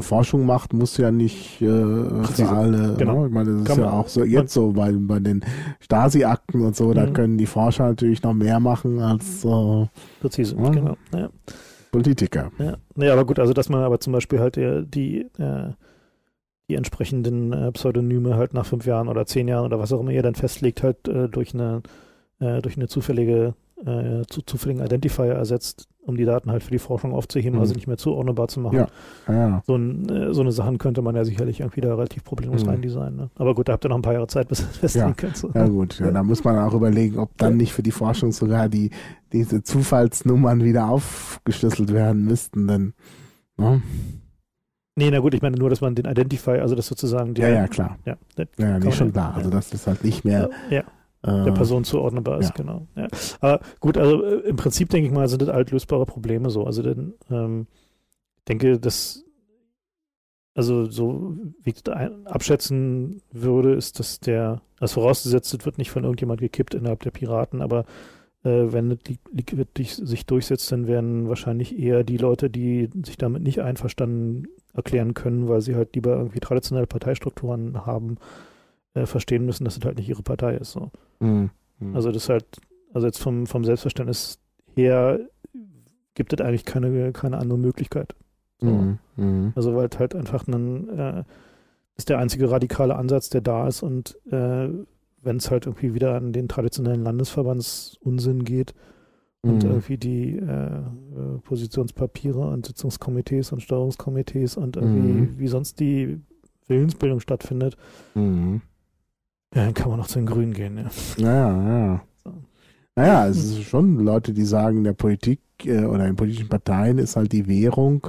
[0.00, 2.94] Forschung macht, muss ja nicht äh, für alle.
[2.98, 3.20] Genau.
[3.20, 3.26] Ne?
[3.28, 5.44] Ich meine, das Kann ist ja auch so jetzt so bei, bei den
[5.80, 7.12] Stasi-Akten und so, da mhm.
[7.12, 9.86] können die Forscher natürlich noch mehr machen als äh,
[10.20, 10.70] Präzise, ja?
[10.70, 10.96] genau.
[11.14, 11.30] Ja.
[11.90, 12.50] Politiker.
[12.58, 12.76] Ja.
[12.96, 15.72] ja, aber gut, also dass man aber zum Beispiel halt die, die äh,
[16.68, 20.10] die entsprechenden äh, Pseudonyme halt nach fünf Jahren oder zehn Jahren oder was auch immer
[20.10, 21.82] ihr dann festlegt, halt äh, durch eine
[22.40, 23.54] äh, durch eine zufällige
[23.84, 27.60] äh, zu, zufälligen Identifier ersetzt, um die Daten halt für die Forschung aufzuheben, mhm.
[27.60, 28.76] also nicht mehr zuordnbar zu machen.
[28.76, 28.88] Ja.
[29.28, 29.62] ja.
[29.66, 32.70] So, ein, äh, so eine Sachen könnte man ja sicherlich irgendwie da relativ problemlos mhm.
[32.70, 33.16] reindesignen.
[33.16, 33.30] Ne?
[33.36, 35.14] Aber gut, da habt ihr noch ein paar Jahre Zeit, bis ihr festlegen ja.
[35.14, 35.46] könnt.
[35.54, 38.68] Ja gut, ja, da muss man auch überlegen, ob dann nicht für die Forschung sogar
[38.68, 38.90] die
[39.32, 42.94] diese Zufallsnummern wieder aufgeschlüsselt werden müssten, denn
[43.58, 43.82] ne?
[44.98, 47.54] Nee, na gut, ich meine nur, dass man den Identifier, also das sozusagen der, Ja,
[47.54, 47.98] ja, klar.
[48.04, 48.16] Ja,
[48.58, 49.32] ja nee, schon klar.
[49.36, 50.80] Also das ist halt nicht mehr ja,
[51.22, 52.54] äh, der Person zuordnenbar ist, ja.
[52.56, 52.88] genau.
[52.96, 53.06] Ja.
[53.40, 56.64] Aber gut, also äh, im Prinzip denke ich mal, sind das altlösbare Probleme so.
[56.64, 57.68] Also denn, ähm,
[58.38, 59.24] ich denke, dass
[60.56, 65.92] also so wie ich das abschätzen würde, ist, dass der, also vorausgesetzt, es wird nicht
[65.92, 67.84] von irgendjemand gekippt innerhalb der Piraten, aber
[68.42, 68.98] äh, wenn
[69.32, 75.12] Liquid sich durchsetzt, dann werden wahrscheinlich eher die Leute, die sich damit nicht einverstanden erklären
[75.12, 78.16] können, weil sie halt lieber irgendwie traditionelle Parteistrukturen haben,
[78.94, 80.72] äh, verstehen müssen, dass es halt nicht ihre Partei ist.
[80.72, 80.90] So.
[81.20, 81.50] Mhm.
[81.80, 81.94] Mhm.
[81.94, 82.46] Also das halt,
[82.94, 84.38] also jetzt vom, vom Selbstverständnis
[84.74, 85.20] her
[86.14, 88.14] gibt es eigentlich keine, keine andere Möglichkeit.
[88.60, 88.70] So.
[88.70, 88.98] Mhm.
[89.16, 89.52] mhm.
[89.54, 91.24] Also weil halt einfach ein, äh,
[91.96, 94.68] ist der einzige radikale Ansatz, der da ist und äh,
[95.20, 98.74] wenn es halt irgendwie wieder an den traditionellen Landesverbandsunsinn geht
[99.42, 99.70] und mhm.
[99.70, 105.38] irgendwie die äh, äh, Positionspapiere und Sitzungskomitees und Steuerungskomitees und irgendwie mhm.
[105.38, 106.20] wie sonst die
[106.66, 107.76] Willensbildung stattfindet,
[108.14, 108.60] mhm.
[109.54, 110.90] ja, dann kann man noch zu den Grünen gehen, ja.
[111.18, 112.02] Naja, ja.
[112.24, 112.34] So.
[112.96, 116.98] Naja, es ist schon Leute, die sagen, in der Politik äh, oder in politischen Parteien
[116.98, 118.08] ist halt die Währung,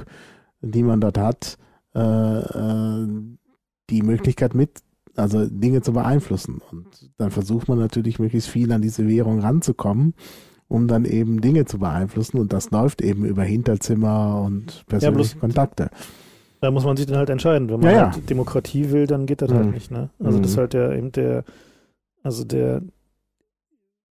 [0.60, 1.58] die man dort hat,
[1.94, 3.06] äh, äh
[3.88, 4.82] die Möglichkeit mit
[5.16, 6.60] also Dinge zu beeinflussen.
[6.70, 10.14] Und dann versucht man natürlich möglichst viel an diese Währung ranzukommen,
[10.70, 12.38] um dann eben Dinge zu beeinflussen.
[12.38, 15.90] Und das läuft eben über Hinterzimmer und persönliche ja, Kontakte.
[16.60, 17.68] Da muss man sich dann halt entscheiden.
[17.68, 19.64] Wenn man ja, halt Demokratie will, dann geht das halt mhm.
[19.64, 19.90] halt nicht.
[19.90, 20.10] Ne?
[20.20, 20.42] Also mhm.
[20.42, 21.44] das ist halt der eben der,
[22.22, 22.82] also der,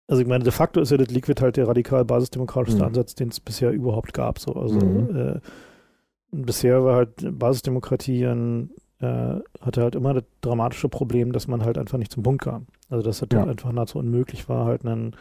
[0.08, 2.88] also ich meine, de facto ist ja das Liquid halt der radikal basisdemokratischste mhm.
[2.88, 4.38] Ansatz, den es bisher überhaupt gab.
[4.38, 4.54] So.
[4.54, 5.14] Also mhm.
[5.14, 5.40] äh,
[6.32, 11.76] bisher war halt Basisdemokratie ein äh, hatte halt immer das dramatische Problem, dass man halt
[11.76, 12.66] einfach nicht zum Punkt kam.
[12.88, 13.44] Also dass es ja.
[13.44, 15.14] einfach nahezu unmöglich war, halt einen,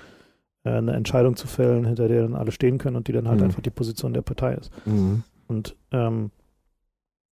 [0.70, 3.46] eine Entscheidung zu fällen, hinter der dann alle stehen können und die dann halt mhm.
[3.46, 4.72] einfach die Position der Partei ist.
[4.86, 5.24] Mhm.
[5.48, 6.32] Und ähm,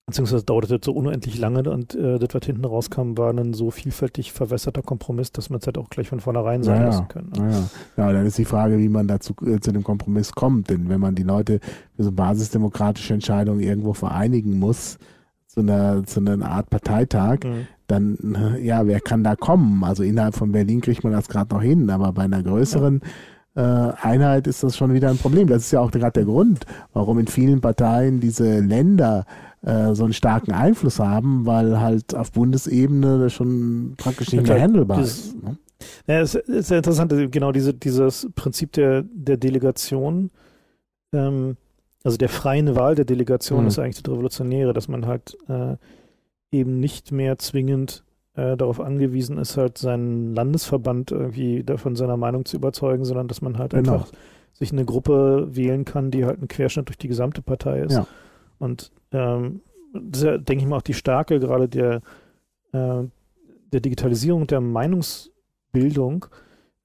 [0.07, 3.71] beziehungsweise dauerte das so unendlich lange und äh, das, was hinten rauskam, war ein so
[3.71, 7.33] vielfältig verwässerter Kompromiss, dass man es halt auch gleich von vornherein sein ja, lassen können.
[7.37, 7.49] Ja.
[7.49, 8.13] ja, ja.
[8.13, 10.71] dann ist die Frage, wie man dazu äh, zu dem Kompromiss kommt.
[10.71, 11.61] Denn wenn man die Leute
[11.97, 14.99] für so basisdemokratische Entscheidungen irgendwo vereinigen muss,
[15.47, 17.67] zu einer, zu einer Art Parteitag, mhm.
[17.93, 19.85] Dann, äh, ja, wer kann da kommen?
[19.85, 23.01] Also innerhalb von Berlin kriegt man das gerade noch hin, aber bei einer größeren
[23.55, 23.91] ja.
[23.91, 25.47] äh, Einheit ist das schon wieder ein Problem.
[25.47, 29.27] Das ist ja auch gerade der Grund, warum in vielen Parteien diese Länder
[29.63, 34.61] äh, so einen starken Einfluss haben, weil halt auf Bundesebene das schon praktisch nicht mehr
[34.61, 35.41] handelbar ist.
[35.43, 35.57] Ne?
[36.07, 40.31] Ja, es ist sehr interessant, genau diese, dieses Prinzip der, der Delegation,
[41.13, 41.57] ähm,
[42.05, 43.67] also der freien Wahl der Delegation mhm.
[43.69, 45.77] ist eigentlich das Revolutionäre, dass man halt äh,
[46.53, 52.45] eben nicht mehr zwingend äh, darauf angewiesen ist, halt seinen Landesverband irgendwie davon seiner Meinung
[52.45, 53.95] zu überzeugen, sondern dass man halt genau.
[53.95, 54.13] einfach
[54.53, 57.95] sich eine Gruppe wählen kann, die halt ein Querschnitt durch die gesamte Partei ist.
[57.95, 58.07] Ja.
[58.59, 59.63] Und ähm,
[59.93, 62.03] das ist ja, denke ich mal, auch die Stärke gerade der,
[62.73, 63.03] äh,
[63.73, 66.27] der Digitalisierung der Meinungsbildung,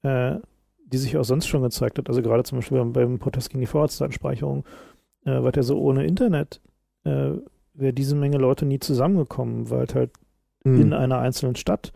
[0.02, 0.36] äh,
[0.86, 2.10] die sich auch sonst schon gezeigt hat.
[2.10, 4.66] Also gerade zum Beispiel beim, beim Protest gegen die Vorratsdatenspeicherung,
[5.26, 6.62] äh, war ja so ohne Internet,
[7.04, 7.32] äh,
[7.78, 10.12] wäre diese Menge Leute nie zusammengekommen, weil halt
[10.64, 10.82] mhm.
[10.82, 11.94] in einer einzelnen Stadt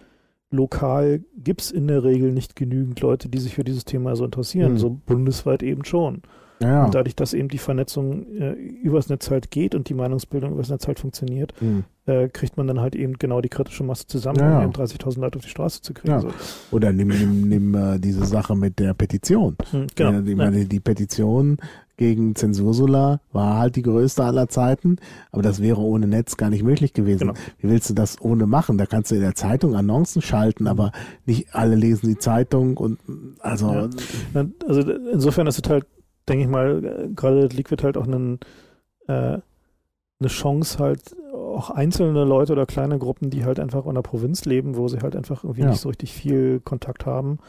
[0.51, 4.25] lokal gibt es in der Regel nicht genügend Leute, die sich für dieses Thema so
[4.25, 4.77] interessieren, mhm.
[4.77, 6.21] so bundesweit eben schon.
[6.61, 6.85] Ja.
[6.85, 10.69] Und dadurch, dass eben die Vernetzung äh, übers Netz halt geht und die Meinungsbildung übers
[10.69, 11.85] Netz halt funktioniert, mhm.
[12.05, 15.19] äh, kriegt man dann halt eben genau die kritische Masse zusammen, ja, um eben 30.000
[15.19, 16.13] Leute auf die Straße zu kriegen.
[16.13, 16.19] Ja.
[16.19, 16.29] So.
[16.71, 19.57] Oder nimm, nimm, nimm äh, diese Sache mit der Petition.
[19.71, 20.21] Mhm, genau.
[20.21, 21.57] die, meine, die Petition
[21.97, 24.97] gegen Zensursula war halt die größte aller Zeiten,
[25.31, 27.27] aber das wäre ohne Netz gar nicht möglich gewesen.
[27.27, 27.39] Genau.
[27.59, 28.77] Wie willst du das ohne machen?
[28.77, 30.91] Da kannst du in der Zeitung Annoncen schalten, aber
[31.25, 32.99] nicht alle lesen die Zeitung und
[33.39, 33.89] also.
[34.33, 34.45] Ja.
[34.67, 35.85] Also insofern ist es halt
[36.27, 38.39] denke ich mal, gerade Liquid halt auch einen,
[39.07, 39.37] äh,
[40.19, 44.45] eine Chance halt auch einzelne Leute oder kleine Gruppen, die halt einfach in der Provinz
[44.45, 45.69] leben, wo sie halt einfach irgendwie ja.
[45.69, 47.39] nicht so richtig viel Kontakt haben,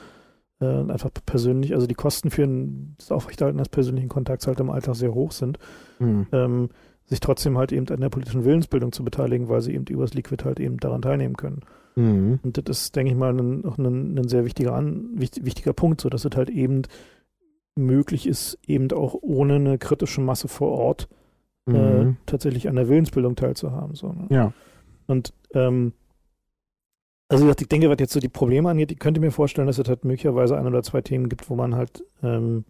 [0.62, 4.70] äh, einfach persönlich, also die Kosten für ein, das Aufrechterhalten des persönlichen Kontakts halt im
[4.70, 5.58] Alltag sehr hoch sind,
[5.98, 6.26] mhm.
[6.32, 6.68] ähm,
[7.04, 10.44] sich trotzdem halt eben an der politischen Willensbildung zu beteiligen, weil sie eben übers Liquid
[10.44, 11.60] halt eben daran teilnehmen können.
[11.96, 12.40] Mhm.
[12.42, 16.00] Und das ist, denke ich mal, ein, auch ein, ein sehr wichtiger, an, wichtiger Punkt,
[16.00, 16.82] so dass es halt eben
[17.74, 21.08] möglich ist, eben auch ohne eine kritische Masse vor Ort
[21.66, 22.10] äh, mhm.
[22.10, 23.94] äh, tatsächlich an der Willensbildung teilzuhaben.
[23.94, 24.26] So, ne?
[24.30, 24.52] Ja.
[25.06, 25.92] Und ähm,
[27.32, 29.88] also ich denke, was jetzt so die Probleme angeht, ich könnte mir vorstellen, dass es
[29.88, 32.64] halt möglicherweise ein oder zwei Themen gibt, wo man halt, ähm,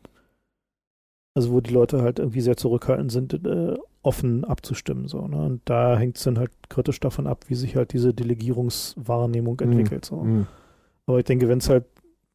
[1.34, 5.08] also wo die Leute halt irgendwie sehr zurückhaltend sind, äh, offen abzustimmen.
[5.08, 5.44] So, ne?
[5.44, 9.72] Und da hängt es dann halt kritisch davon ab, wie sich halt diese Delegierungswahrnehmung mhm.
[9.72, 10.04] entwickelt.
[10.04, 10.16] So.
[10.16, 10.46] Mhm.
[11.06, 11.84] Aber ich denke, wenn es halt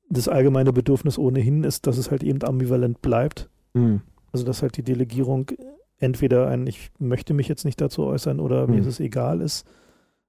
[0.09, 3.49] das allgemeine Bedürfnis ohnehin ist, dass es halt eben ambivalent bleibt.
[3.73, 4.01] Mhm.
[4.31, 5.51] Also dass halt die Delegierung
[5.99, 8.75] entweder ein, ich möchte mich jetzt nicht dazu äußern oder mhm.
[8.75, 9.67] mir ist es egal ist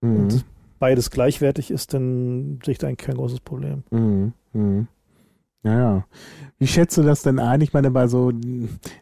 [0.00, 0.16] mhm.
[0.16, 0.44] und
[0.78, 3.84] beides gleichwertig ist, dann sehe ich da eigentlich kein großes Problem.
[3.90, 4.32] Mhm.
[4.52, 4.88] Mhm.
[5.64, 6.04] Ja, ja.
[6.58, 7.60] Wie schätzt du das denn ein?
[7.60, 8.32] Ich meine, bei so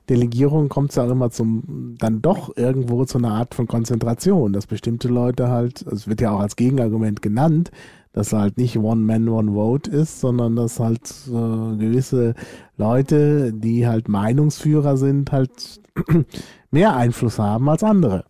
[0.08, 4.52] Delegierungen kommt es ja auch immer zum, dann doch irgendwo zu einer Art von Konzentration,
[4.52, 7.70] dass bestimmte Leute halt, es wird ja auch als Gegenargument genannt,
[8.12, 12.34] dass halt nicht One Man, One Vote ist, sondern dass halt äh, gewisse
[12.78, 15.82] Leute, die halt Meinungsführer sind, halt
[16.70, 18.24] mehr Einfluss haben als andere.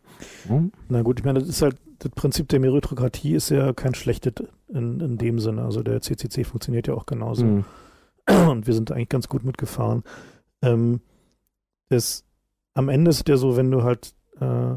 [0.46, 0.72] Hm?
[0.88, 4.34] Na gut, ich meine, das ist halt das Prinzip der Meritokratie ist ja kein schlechtes
[4.68, 5.62] in, in dem Sinne.
[5.62, 7.44] Also der CCC funktioniert ja auch genauso.
[7.44, 7.64] Mhm.
[8.50, 10.02] Und wir sind eigentlich ganz gut mitgefahren.
[10.62, 11.00] Ähm,
[11.88, 12.24] das,
[12.74, 14.74] am Ende ist es ja so, wenn du halt äh,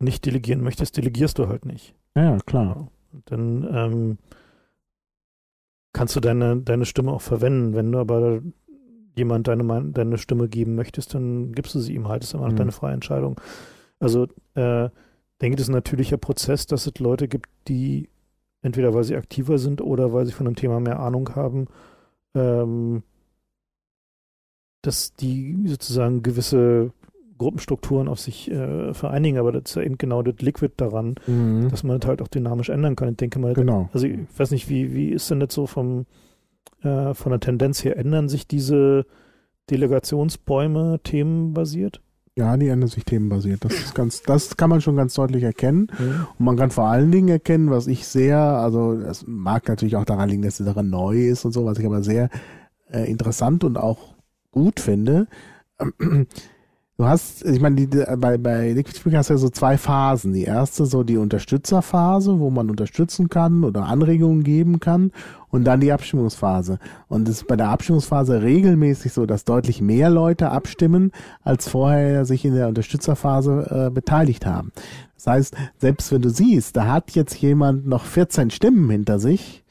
[0.00, 1.94] nicht delegieren möchtest, delegierst du halt nicht.
[2.14, 2.88] Ja, klar.
[3.24, 4.18] Dann ähm,
[5.92, 7.74] kannst du deine, deine Stimme auch verwenden.
[7.74, 8.42] Wenn du aber
[9.16, 12.22] jemand deine, deine Stimme geben möchtest, dann gibst du sie ihm halt.
[12.22, 12.58] Das ist immer noch mhm.
[12.58, 13.40] deine freie Entscheidung.
[14.00, 14.88] Also, äh,
[15.40, 18.08] denke, das ist ein natürlicher Prozess, dass es Leute gibt, die
[18.62, 21.68] entweder weil sie aktiver sind oder weil sie von einem Thema mehr Ahnung haben,
[22.34, 23.02] ähm,
[24.82, 26.92] dass die sozusagen gewisse
[27.36, 31.68] Gruppenstrukturen auf sich äh, vereinigen, aber das ist ja eben genau das Liquid daran, mhm.
[31.70, 33.10] dass man das halt auch dynamisch ändern kann.
[33.10, 33.88] Ich denke mal, genau.
[33.92, 36.06] also ich weiß nicht, wie, wie ist denn das so vom,
[36.82, 39.06] äh, von der Tendenz her, ändern sich diese
[39.70, 42.00] Delegationsbäume themenbasiert?
[42.38, 43.64] Ja, die ändern sich themenbasiert.
[43.64, 45.88] Das ist ganz, das kann man schon ganz deutlich erkennen.
[45.98, 46.26] Mhm.
[46.38, 50.04] Und man kann vor allen Dingen erkennen, was ich sehr, also es mag natürlich auch
[50.04, 52.30] daran liegen, dass die Sache neu ist und so, was ich aber sehr
[52.92, 54.14] äh, interessant und auch
[54.52, 55.26] gut finde.
[57.00, 60.32] Du hast, ich meine, die, bei, bei Liquid Speaker hast du ja so zwei Phasen.
[60.32, 65.12] Die erste so die Unterstützerphase, wo man unterstützen kann oder Anregungen geben kann
[65.48, 66.80] und dann die Abstimmungsphase.
[67.06, 71.12] Und es ist bei der Abstimmungsphase regelmäßig so, dass deutlich mehr Leute abstimmen,
[71.44, 74.72] als vorher sich in der Unterstützerphase äh, beteiligt haben.
[75.14, 79.62] Das heißt, selbst wenn du siehst, da hat jetzt jemand noch 14 Stimmen hinter sich,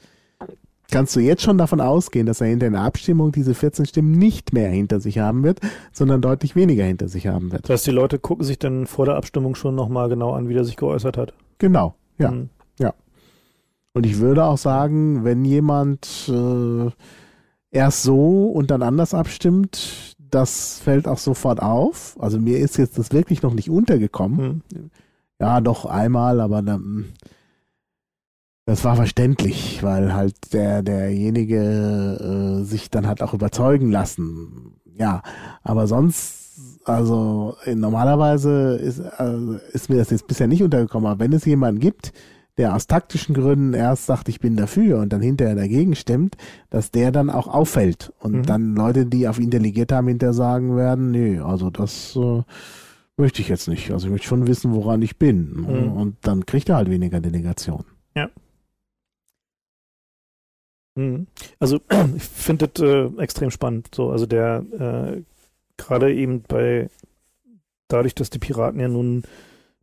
[0.92, 4.54] kannst du jetzt schon davon ausgehen, dass er hinter einer Abstimmung diese 14 Stimmen nicht
[4.54, 5.60] mehr hinter sich haben wird,
[5.92, 7.64] sondern deutlich weniger hinter sich haben wird.
[7.64, 10.54] Das heißt, die Leute gucken sich dann vor der Abstimmung schon nochmal genau an, wie
[10.54, 11.34] der sich geäußert hat.
[11.58, 12.32] Genau, ja.
[12.32, 12.50] Mhm.
[12.80, 12.94] Ja.
[13.94, 16.92] Und ich würde auch sagen, wenn jemand äh,
[17.72, 22.16] erst so und dann anders abstimmt, das fällt auch sofort auf.
[22.20, 24.64] Also mir ist jetzt das wirklich noch nicht untergekommen.
[24.74, 24.92] Mhm.
[25.40, 27.14] Ja, doch einmal, aber dann
[28.68, 34.74] das war verständlich, weil halt der derjenige äh, sich dann hat auch überzeugen lassen.
[34.94, 35.22] Ja,
[35.64, 41.10] aber sonst, also normalerweise ist, äh, ist mir das jetzt bisher nicht untergekommen.
[41.10, 42.12] Aber wenn es jemanden gibt,
[42.58, 46.36] der aus taktischen Gründen erst sagt, ich bin dafür und dann hinterher dagegen stimmt,
[46.70, 48.44] dass der dann auch auffällt und mhm.
[48.44, 52.42] dann Leute, die auf ihn delegiert haben, hinterher sagen werden, nee, also das äh,
[53.16, 53.92] möchte ich jetzt nicht.
[53.92, 55.62] Also ich möchte schon wissen, woran ich bin.
[55.62, 55.92] Mhm.
[55.94, 57.86] Und dann kriegt er halt weniger Delegation.
[58.14, 58.28] Ja.
[60.98, 61.28] Mhm.
[61.60, 61.80] Also
[62.16, 63.90] ich finde das äh, extrem spannend.
[63.94, 65.22] So, also der äh,
[65.78, 66.90] gerade eben bei
[67.88, 69.24] dadurch, dass die Piraten ja nun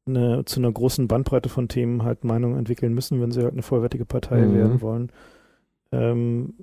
[0.07, 3.63] eine, zu einer großen Bandbreite von Themen halt Meinungen entwickeln müssen, wenn sie halt eine
[3.63, 4.55] vollwertige Partei mhm.
[4.55, 5.13] werden wollen,
[5.93, 6.55] ähm,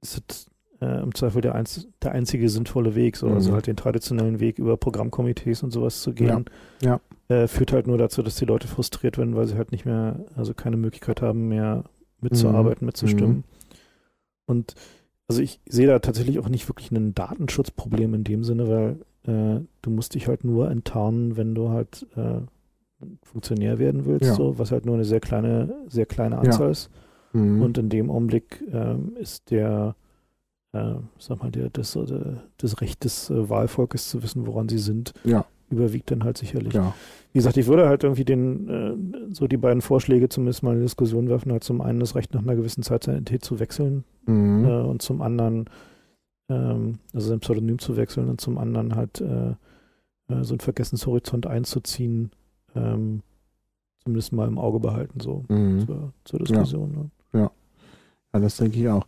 [0.00, 0.46] ist es
[0.80, 3.36] äh, im Zweifel der, einz der einzige sinnvolle Weg, so, also mhm.
[3.38, 6.44] also halt den traditionellen Weg über Programmkomitees und sowas zu gehen.
[6.80, 7.00] Ja.
[7.28, 7.36] ja.
[7.36, 10.20] Äh, führt halt nur dazu, dass die Leute frustriert werden, weil sie halt nicht mehr,
[10.36, 11.84] also keine Möglichkeit haben, mehr
[12.20, 12.86] mitzuarbeiten, mhm.
[12.86, 13.44] mitzustimmen.
[14.46, 14.74] Und
[15.28, 19.60] also ich sehe da tatsächlich auch nicht wirklich ein Datenschutzproblem in dem Sinne, weil äh,
[19.82, 22.40] du musst dich halt nur enttarnen, wenn du halt äh,
[23.22, 24.34] Funktionär werden willst, ja.
[24.34, 26.72] so, was halt nur eine sehr kleine, sehr kleine Anzahl ja.
[26.72, 26.90] ist.
[27.32, 27.62] Mhm.
[27.62, 29.96] Und in dem Augenblick ähm, ist der,
[30.72, 31.98] äh, sag mal, der, das,
[32.58, 35.44] das Recht des äh, Wahlvolkes zu wissen, woran sie sind, ja.
[35.70, 36.74] überwiegt dann halt sicherlich.
[37.34, 40.82] Wie gesagt, ich würde halt irgendwie den, äh, so die beiden Vorschläge zumindest mal in
[40.82, 44.04] Diskussion werfen, halt zum einen das Recht nach einer gewissen Zeit seine Identität zu wechseln
[44.24, 44.64] mhm.
[44.64, 45.68] Äh, und zum anderen
[46.48, 51.48] ähm, also sein Pseudonym zu wechseln und zum anderen halt äh, äh, so einen Vergessenshorizont
[51.48, 52.30] einzuziehen,
[52.76, 53.22] ähm,
[54.04, 55.86] zumindest mal im Auge behalten, so mhm.
[55.86, 56.92] zur, zur, Diskussion.
[56.92, 56.98] Ja.
[56.98, 57.10] Ne?
[57.32, 57.50] ja.
[58.32, 59.06] ja, das denke ich auch.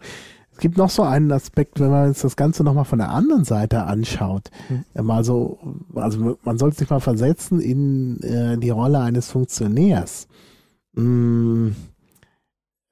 [0.57, 3.45] Es gibt noch so einen Aspekt, wenn man jetzt das Ganze nochmal von der anderen
[3.45, 4.51] Seite anschaut.
[4.71, 5.05] Mhm.
[5.05, 5.59] Mal so,
[5.95, 10.29] also man sollte sich mal versetzen in äh, die Rolle eines Funktionärs.
[10.95, 11.73] Mm,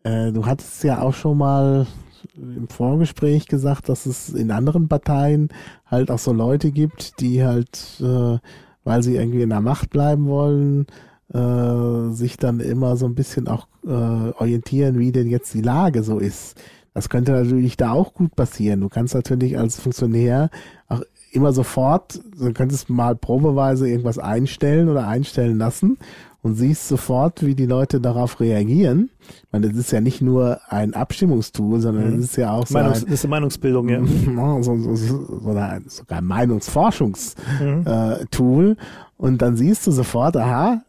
[0.03, 1.87] äh, du hattest ja auch schon mal
[2.37, 5.49] im Vorgespräch gesagt, dass es in anderen Parteien
[5.87, 8.39] halt auch so Leute gibt, die halt, äh,
[8.85, 10.87] weil sie irgendwie in der Macht bleiben wollen,
[11.33, 16.03] äh, sich dann immer so ein bisschen auch äh, orientieren, wie denn jetzt die Lage
[16.03, 16.61] so ist.
[16.95, 18.81] Das könnte natürlich da auch gut passieren.
[18.81, 20.51] Du kannst natürlich als Funktionär
[20.89, 25.99] auch immer sofort, du könntest mal probeweise irgendwas einstellen oder einstellen lassen
[26.43, 29.11] und siehst sofort, wie die Leute darauf reagieren.
[29.21, 32.19] Ich meine, das ist ja nicht nur ein Abstimmungstool, sondern mhm.
[32.19, 34.01] es ist ja auch so Meinungs ein, das ist eine Meinungsbildung, ja.
[34.63, 38.67] so, so, so, ein, sogar ein Meinungsforschungstool.
[38.67, 38.73] Mhm.
[38.73, 38.77] Äh,
[39.17, 40.83] und dann siehst du sofort, aha,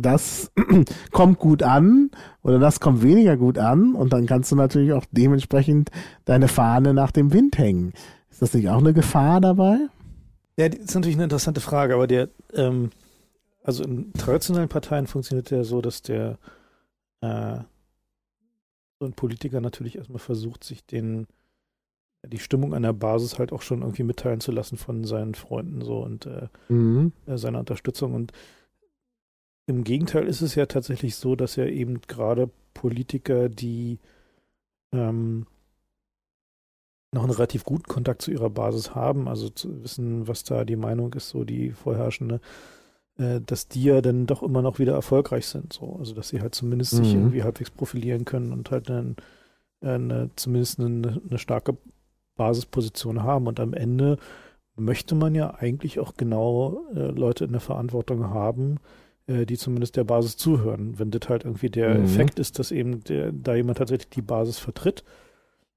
[0.00, 0.50] das
[1.12, 2.10] kommt gut an
[2.42, 5.90] oder das kommt weniger gut an und dann kannst du natürlich auch dementsprechend
[6.24, 7.92] deine Fahne nach dem Wind hängen.
[8.30, 9.78] Ist das nicht auch eine Gefahr dabei?
[10.56, 12.90] Ja, das ist natürlich eine interessante Frage, aber der, ähm,
[13.62, 16.38] also in traditionellen Parteien funktioniert ja so, dass der
[17.20, 17.58] äh,
[18.98, 21.26] so ein Politiker natürlich erstmal versucht, sich den
[22.26, 25.82] die Stimmung an der Basis halt auch schon irgendwie mitteilen zu lassen von seinen Freunden
[25.82, 27.12] so und äh, mhm.
[27.26, 28.14] Äh, seiner Unterstützung.
[28.14, 28.32] Und
[29.70, 33.98] im Gegenteil ist es ja tatsächlich so, dass ja eben gerade Politiker, die
[34.92, 35.46] ähm,
[37.12, 40.76] noch einen relativ guten Kontakt zu ihrer Basis haben, also zu wissen, was da die
[40.76, 42.40] Meinung ist, so die vorherrschende,
[43.18, 45.72] äh, dass die ja dann doch immer noch wieder erfolgreich sind.
[45.72, 45.96] So.
[45.98, 47.04] Also dass sie halt zumindest mhm.
[47.04, 49.16] sich irgendwie halbwegs profilieren können und halt dann
[49.80, 51.76] eine, zumindest eine, eine starke
[52.36, 53.46] Basisposition haben.
[53.46, 54.18] Und am Ende
[54.76, 58.78] möchte man ja eigentlich auch genau äh, Leute in der Verantwortung haben,
[59.30, 60.98] äh, die zumindest der Basis zuhören.
[60.98, 62.04] Wenn das halt irgendwie der mhm.
[62.04, 65.04] Effekt ist, dass eben der, da jemand tatsächlich die Basis vertritt.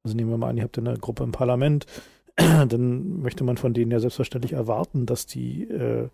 [0.03, 1.85] Also nehmen wir mal an, ihr habt eine Gruppe im Parlament,
[2.35, 6.09] dann möchte man von denen ja selbstverständlich erwarten, dass die äh,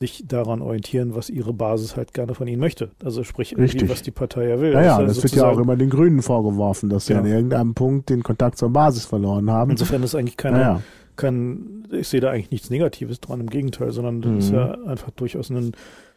[0.00, 2.90] sich daran orientieren, was ihre Basis halt gerne von ihnen möchte.
[3.02, 4.72] Also sprich, was die Partei ja will.
[4.72, 7.20] Naja, das, das wird ja auch immer den Grünen vorgeworfen, dass sie ja.
[7.20, 9.70] an irgendeinem Punkt den Kontakt zur Basis verloren haben.
[9.70, 10.82] Insofern ist eigentlich keine, naja.
[11.14, 14.38] kein, ich sehe da eigentlich nichts Negatives dran, im Gegenteil, sondern das mhm.
[14.38, 15.72] ist ja einfach durchaus ein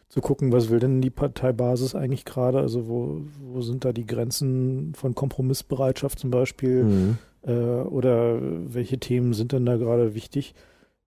[0.08, 2.58] zu gucken, was will denn die Parteibasis eigentlich gerade?
[2.58, 6.84] Also wo, wo sind da die Grenzen von Kompromissbereitschaft zum Beispiel?
[6.84, 7.18] Mhm.
[7.42, 10.54] Äh, oder welche Themen sind denn da gerade wichtig?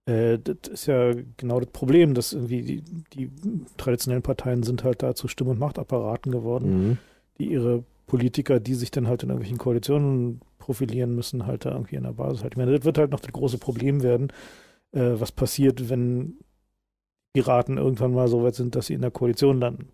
[0.06, 2.82] äh, das ist ja genau das Problem, dass irgendwie die,
[3.14, 3.30] die,
[3.76, 6.98] traditionellen Parteien sind halt da zu Stimm- und Machtapparaten geworden, mhm.
[7.38, 11.96] die ihre Politiker, die sich dann halt in irgendwelchen Koalitionen profilieren müssen, halt da irgendwie
[11.96, 12.54] in der Basis halt.
[12.54, 14.28] Ich meine, das wird halt noch das große Problem werden,
[14.92, 16.38] äh, was passiert, wenn
[17.32, 19.88] Piraten irgendwann mal so weit sind, dass sie in der Koalition landen.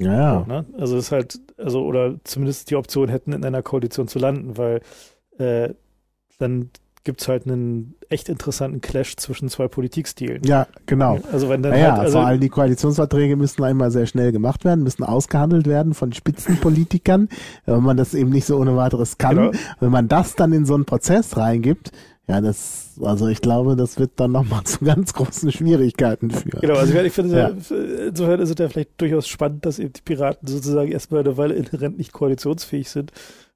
[0.00, 0.44] Ja, ja.
[0.46, 0.64] Ne?
[0.78, 4.80] Also ist halt, also, oder zumindest die Option hätten, in einer Koalition zu landen, weil
[5.38, 5.74] äh,
[6.38, 6.70] dann
[7.04, 10.42] gibt es halt einen echt interessanten Clash zwischen zwei Politikstilen.
[10.44, 11.20] Ja, genau.
[11.30, 14.64] Also wenn dann naja, halt, also, vor allem die Koalitionsverträge müssen einmal sehr schnell gemacht
[14.64, 17.28] werden, müssen ausgehandelt werden von Spitzenpolitikern,
[17.66, 19.36] wenn man das eben nicht so ohne weiteres kann.
[19.36, 19.50] Genau.
[19.80, 21.92] Wenn man das dann in so einen Prozess reingibt,
[22.26, 26.60] ja, das, also ich glaube, das wird dann nochmal zu ganz großen Schwierigkeiten führen.
[26.60, 27.48] Genau, also ich finde, ja.
[28.08, 31.54] insofern ist es ja vielleicht durchaus spannend, dass eben die Piraten sozusagen erstmal eine Weile
[31.54, 33.12] inhärent nicht koalitionsfähig sind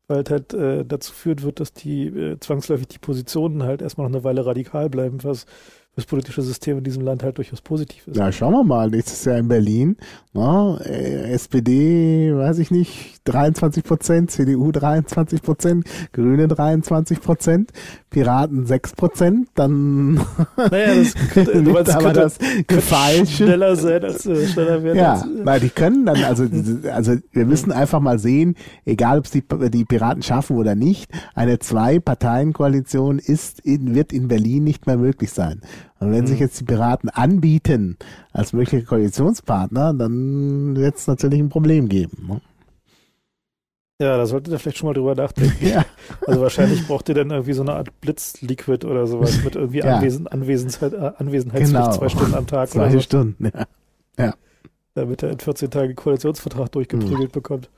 [0.08, 4.08] weil es halt äh, dazu führt wird, dass die äh, zwangsläufig die Positionen halt erstmal
[4.08, 5.44] noch eine Weile radikal bleiben, was
[5.94, 8.16] das politische System in diesem Land halt durchaus positiv ist.
[8.16, 8.88] Ja, schauen wir mal.
[8.88, 9.96] Nächstes Jahr in Berlin.
[10.32, 17.70] Na, äh, SPD, weiß ich nicht, 23 Prozent, CDU 23 Prozent, Grüne 23 Prozent,
[18.10, 19.48] Piraten 6 Prozent.
[19.54, 20.14] Dann
[20.56, 23.44] naja, das könnte, du meinst, aber das Gefalsche.
[23.44, 24.98] schneller sein, als schneller werden.
[24.98, 26.46] Ja, als, weil die können dann, also,
[26.92, 28.54] also wir müssen einfach mal sehen,
[28.84, 34.28] egal ob es die, die Piraten schaffen oder nicht, eine Zwei-Parteien-Koalition ist in, wird in
[34.28, 35.60] Berlin nicht mehr möglich sein.
[36.00, 36.26] Und wenn mhm.
[36.28, 37.96] sich jetzt die Piraten anbieten
[38.32, 42.26] als mögliche Koalitionspartner, dann wird es natürlich ein Problem geben.
[42.28, 42.40] Ne?
[44.00, 45.66] Ja, da solltet ihr vielleicht schon mal drüber nachdenken.
[45.66, 45.84] ja.
[46.26, 49.96] Also wahrscheinlich braucht ihr dann irgendwie so eine Art Blitzliquid oder sowas mit irgendwie ja.
[49.96, 51.92] Anwesen, Anwesenheit, äh, Anwesenheitspflicht genau.
[51.92, 52.68] zwei Stunden am Tag.
[52.68, 53.00] Zwei so.
[53.00, 53.66] Stunden, ja.
[54.16, 54.34] ja.
[54.94, 57.32] Damit er in 14 Tagen Koalitionsvertrag durchgeprügelt mhm.
[57.32, 57.70] bekommt.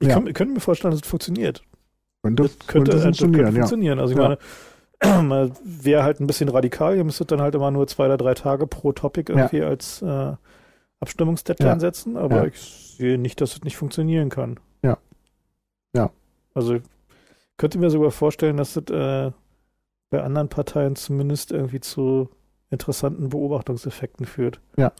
[0.00, 0.14] Ich ja.
[0.14, 1.62] kann, könnte mir vorstellen, dass es funktioniert.
[2.22, 3.98] Könnte, das könnte, könnte funktionieren, könnte funktionieren.
[4.00, 4.38] Also ich meine,
[5.64, 6.96] wäre halt ein bisschen radikal.
[6.96, 9.68] Ihr müsstet dann halt immer nur zwei oder drei Tage pro Topic irgendwie ja.
[9.68, 10.32] als äh,
[10.98, 11.80] Abstimmungsdeadline ja.
[11.80, 12.44] setzen, aber ja.
[12.46, 14.58] ich sehe nicht, dass es nicht funktionieren kann.
[15.94, 16.10] Ja.
[16.54, 16.82] Also ich
[17.56, 19.32] könnte mir sogar vorstellen, dass es äh,
[20.10, 22.28] bei anderen Parteien zumindest irgendwie zu
[22.70, 24.60] interessanten Beobachtungseffekten führt.
[24.76, 24.92] Ja.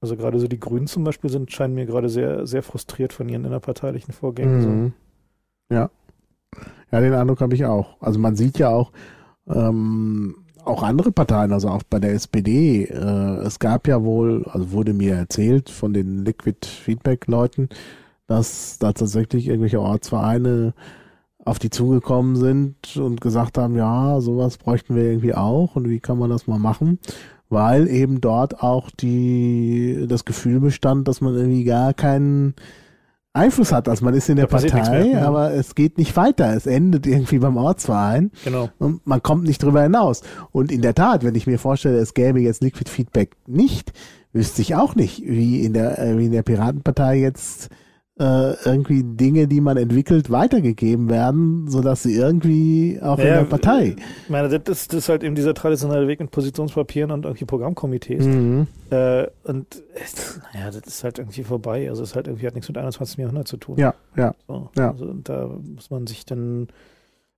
[0.00, 3.28] Also gerade so die Grünen zum Beispiel sind, scheinen mir gerade sehr, sehr frustriert von
[3.28, 4.58] ihren innerparteilichen Vorgängen.
[4.58, 4.92] Mhm.
[5.70, 5.74] So.
[5.74, 5.90] Ja.
[6.90, 8.00] Ja, den Eindruck habe ich auch.
[8.00, 8.92] Also man sieht ja auch,
[9.48, 12.84] ähm, auch andere Parteien, also auch bei der SPD.
[12.84, 17.68] Äh, es gab ja wohl, also wurde mir erzählt von den Liquid Feedback Leuten,
[18.28, 20.74] dass da tatsächlich irgendwelche Ortsvereine
[21.44, 25.98] auf die zugekommen sind und gesagt haben, ja, sowas bräuchten wir irgendwie auch und wie
[25.98, 26.98] kann man das mal machen?
[27.48, 32.54] Weil eben dort auch die, das Gefühl bestand, dass man irgendwie gar keinen
[33.32, 33.88] Einfluss hat.
[33.88, 36.54] Also man ist in der Partei, mehr, aber es geht nicht weiter.
[36.54, 38.30] Es endet irgendwie beim Ortsverein.
[38.44, 38.68] Genau.
[38.78, 40.22] Und man kommt nicht drüber hinaus.
[40.50, 43.92] Und in der Tat, wenn ich mir vorstelle, es gäbe jetzt Liquid Feedback nicht,
[44.34, 47.70] wüsste ich auch nicht, wie in der, äh, wie in der Piratenpartei jetzt
[48.18, 53.44] äh, irgendwie Dinge, die man entwickelt, weitergegeben werden, sodass sie irgendwie auch naja, in der
[53.44, 53.96] Partei.
[54.24, 57.44] Ich meine, das ist, das ist halt eben dieser traditionelle Weg in Positionspapieren und irgendwie
[57.44, 58.24] Programmkomitees.
[58.24, 58.66] Mhm.
[58.90, 59.82] Äh, und
[60.54, 61.88] naja, das ist halt irgendwie vorbei.
[61.88, 63.18] Also es halt irgendwie hat nichts mit 21.
[63.18, 63.78] Jahrhundert zu tun.
[63.78, 64.34] Ja, ja.
[64.48, 64.90] So, ja.
[64.90, 66.68] Also da muss man sich dann,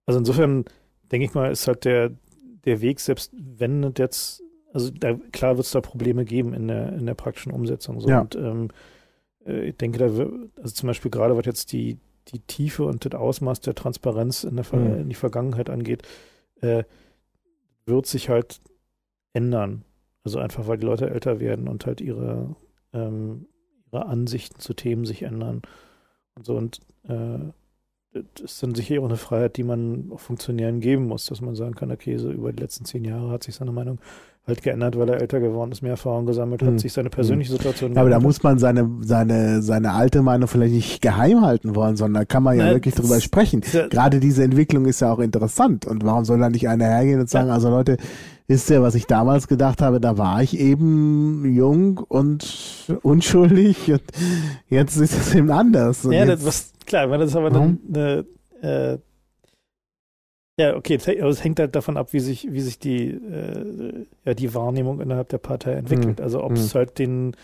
[0.07, 0.65] also insofern
[1.13, 2.11] denke ich mal, ist halt der,
[2.65, 6.95] der Weg, selbst wenn jetzt, also da, klar wird es da Probleme geben in der,
[6.95, 8.01] in der praktischen Umsetzung.
[8.01, 8.09] So.
[8.09, 8.21] Ja.
[8.21, 8.73] Und ähm, äh,
[9.45, 13.15] ich denke, da wird, also zum Beispiel gerade was jetzt die, die Tiefe und das
[13.19, 15.01] Ausmaß der Transparenz in, der, mhm.
[15.01, 16.03] in die Vergangenheit angeht,
[16.61, 16.85] äh,
[17.87, 18.61] wird sich halt
[19.33, 19.85] ändern.
[20.23, 22.55] Also einfach, weil die Leute älter werden und halt ihre,
[22.93, 23.47] ähm,
[23.91, 25.63] ihre Ansichten zu Themen sich ändern
[26.35, 26.57] und so.
[26.57, 27.39] Und äh,
[28.13, 31.55] das ist dann sicher auch eine Freiheit, die man auch Funktionären geben muss, dass man
[31.55, 34.01] sagen kann, okay, so über die letzten zehn Jahre hat sich seine Meinung
[34.51, 36.79] halt geändert, weil er älter geworden ist, mehr Erfahrung gesammelt hat, mhm.
[36.79, 37.95] sich seine persönliche Situation.
[37.95, 41.97] Ja, aber da muss man seine, seine, seine alte Meinung vielleicht nicht geheim halten wollen,
[41.97, 43.63] sondern da kann man ja Na, wirklich drüber sprechen.
[43.91, 45.87] Gerade diese Entwicklung ist ja auch interessant.
[45.87, 47.55] Und warum soll da nicht einer hergehen und sagen, ja.
[47.55, 47.97] also Leute,
[48.51, 54.03] wisst ihr, was ich damals gedacht habe, da war ich eben jung und unschuldig und
[54.69, 56.05] jetzt ist es eben anders.
[56.05, 58.25] Und ja, das, was, klar, weil das ist aber dann eine,
[58.61, 58.99] äh,
[60.61, 64.55] ja, okay, es hängt halt davon ab, wie sich, wie sich die, äh, ja, die
[64.55, 66.19] Wahrnehmung innerhalb der Partei entwickelt.
[66.19, 66.25] Mhm.
[66.25, 66.79] Also ob es mhm.
[66.79, 67.37] halt den,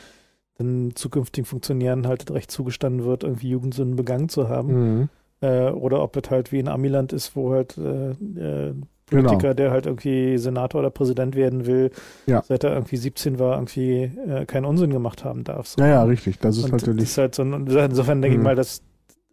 [0.59, 4.99] den zukünftigen Funktionären halt recht zugestanden wird, irgendwie Jugendsünden begangen zu haben.
[4.99, 5.09] Mhm.
[5.41, 8.75] Äh, oder ob es halt wie in Amiland ist, wo halt äh, äh
[9.09, 9.55] Politiker, genau.
[9.55, 11.93] der halt irgendwie Senator oder Präsident werden will,
[12.27, 12.43] ja.
[12.43, 15.69] seit er irgendwie 17 war, irgendwie äh, keinen Unsinn gemacht haben darf.
[15.69, 15.81] So.
[15.81, 16.41] Ja, ja, richtig.
[16.41, 17.05] Das ist Und natürlich.
[17.05, 18.43] Das ist halt so, insofern denke ich mhm.
[18.43, 18.83] mal, das,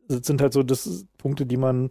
[0.08, 1.90] das sind halt so das Punkte, die man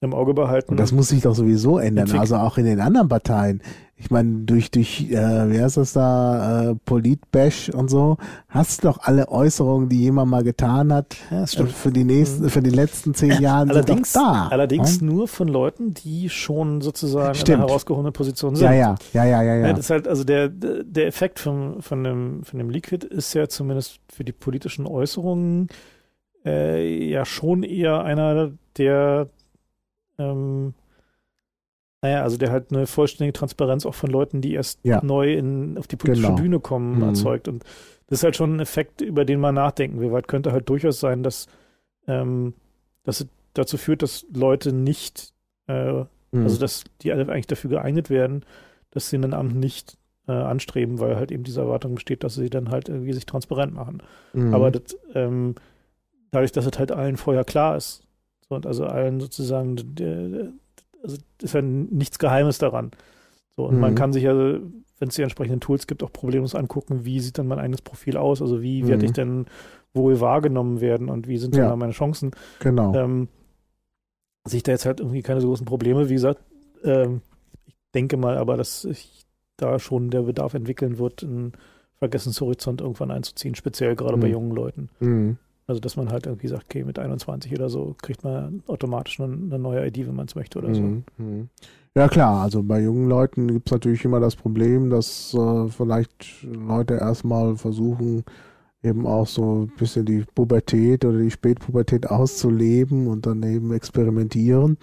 [0.00, 0.70] im Auge behalten.
[0.72, 2.10] Und das muss sich doch sowieso ändern.
[2.18, 3.62] Also auch in den anderen Parteien.
[4.00, 8.16] ich meine, durch, durch, äh, wie heißt das da, äh, Politbash und so,
[8.48, 12.44] hast du doch alle Äußerungen, die jemand mal getan hat, Ja, äh, für die nächsten,
[12.44, 12.48] Mhm.
[12.50, 14.48] für die letzten zehn Jahre allerdings, sind doch da.
[14.52, 15.10] allerdings ne?
[15.12, 17.58] nur von Leuten, die schon sozusagen in Stimmt.
[17.58, 18.66] einer herausgehobenen Position sind.
[18.66, 19.66] Ja, ja, ja, ja, ja, Ja.
[19.66, 19.70] ja.
[19.72, 23.48] das ist halt, also der, der Effekt von, von, dem, von dem Liquid ist ja
[23.48, 25.66] zumindest für die politischen Äußerungen
[26.46, 29.28] äh, ja schon eher einer, der
[30.18, 30.74] ähm,
[32.02, 35.02] naja, also der halt eine vollständige Transparenz auch von Leuten, die erst Ja.
[35.04, 36.36] neu in, auf die politische Genau.
[36.40, 37.02] Bühne kommen, Mhm.
[37.02, 37.48] erzeugt.
[37.48, 37.64] Und
[38.06, 40.68] das ist halt schon ein Effekt, über den man nachdenken will, weil es könnte halt
[40.68, 41.46] durchaus sein, dass,
[42.06, 42.54] ähm,
[43.02, 45.32] dass es dazu führt, dass Leute nicht
[45.66, 46.42] äh, Mhm.
[46.44, 48.44] also, dass die alle eigentlich dafür geeignet werden,
[48.90, 52.48] dass sie ein Amt nicht äh, anstreben, weil halt eben diese Erwartung besteht, dass sie
[52.50, 54.02] dann halt irgendwie sich transparent machen.
[54.34, 54.54] Mhm.
[54.54, 55.54] Aber das, ähm,
[56.30, 58.02] dadurch, dass es halt allen vorher klar ist,
[58.48, 59.76] so, und also allen sozusagen,
[61.02, 62.90] also ist ja nichts Geheimes daran.
[63.56, 63.96] So, und man Mhm.
[63.96, 67.46] kann sich ja, wenn es die entsprechenden Tools gibt, auch problemlos angucken, wie sieht dann
[67.48, 69.04] mein eigenes Profil aus, also wie werde Mhm.
[69.06, 69.46] ich denn
[69.94, 71.62] wohl wahrgenommen werden und wie sind Ja.
[71.62, 72.30] denn da meine Chancen.
[72.60, 72.94] genau.
[72.94, 73.28] Ähm,
[74.46, 76.08] sehe ich da jetzt halt irgendwie keine so großen Probleme.
[76.08, 76.40] Wie gesagt,
[76.84, 77.20] ähm,
[77.66, 79.22] ich denke mal aber, dass sich
[79.56, 81.52] da schon der Bedarf entwickeln wird, einen
[81.98, 84.32] Vergessenshorizont irgendwann einzuziehen, speziell gerade bei Mhm.
[84.32, 84.88] jungen Leuten.
[85.00, 85.36] Mhm.
[85.68, 89.32] Also, dass man halt irgendwie sagt, okay, mit 21 oder so kriegt man automatisch eine,
[89.34, 90.80] eine neue ID, wenn man es möchte oder so.
[90.80, 91.04] Mhm.
[91.18, 91.48] Mhm.
[91.94, 96.42] Ja klar, also bei jungen Leuten gibt es natürlich immer das Problem, dass äh, vielleicht
[96.42, 98.24] Leute erstmal versuchen,
[98.82, 104.78] eben auch so ein bisschen die Pubertät oder die Spätpubertät auszuleben und dann eben experimentieren,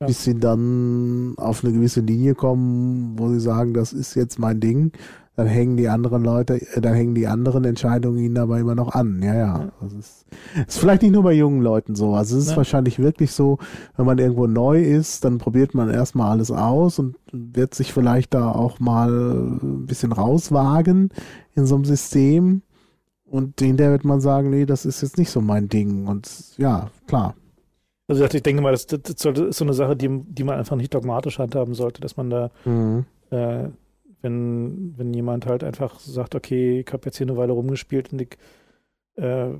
[0.00, 0.06] Ja.
[0.06, 4.60] bis sie dann auf eine gewisse Linie kommen, wo sie sagen, das ist jetzt mein
[4.60, 4.92] Ding.
[5.34, 8.94] Dann hängen die anderen Leute, äh, dann hängen die anderen Entscheidungen ihnen aber immer noch
[8.94, 9.22] an.
[9.22, 9.58] Ja, ja.
[9.60, 9.72] Ja.
[9.80, 10.26] Das ist,
[10.66, 12.12] ist vielleicht nicht nur bei jungen Leuten so.
[12.14, 12.56] Also es ist Ja.
[12.58, 13.58] wahrscheinlich wirklich so,
[13.96, 18.34] wenn man irgendwo neu ist, dann probiert man erstmal alles aus und wird sich vielleicht
[18.34, 19.10] da auch mal
[19.62, 21.08] ein bisschen rauswagen
[21.54, 22.60] in so einem System.
[23.24, 26.06] Und hinterher wird man sagen, nee, das ist jetzt nicht so mein Ding.
[26.06, 26.28] Und
[26.58, 27.34] ja, klar.
[28.06, 30.92] Also, ich denke mal, das, das ist so eine Sache, die, die man einfach nicht
[30.92, 33.06] dogmatisch handhaben sollte, dass man da Mhm.
[33.30, 33.68] äh,
[34.22, 38.22] wenn, wenn jemand halt einfach sagt, okay, ich habe jetzt hier eine Weile rumgespielt und
[38.22, 38.38] ich
[39.16, 39.50] äh,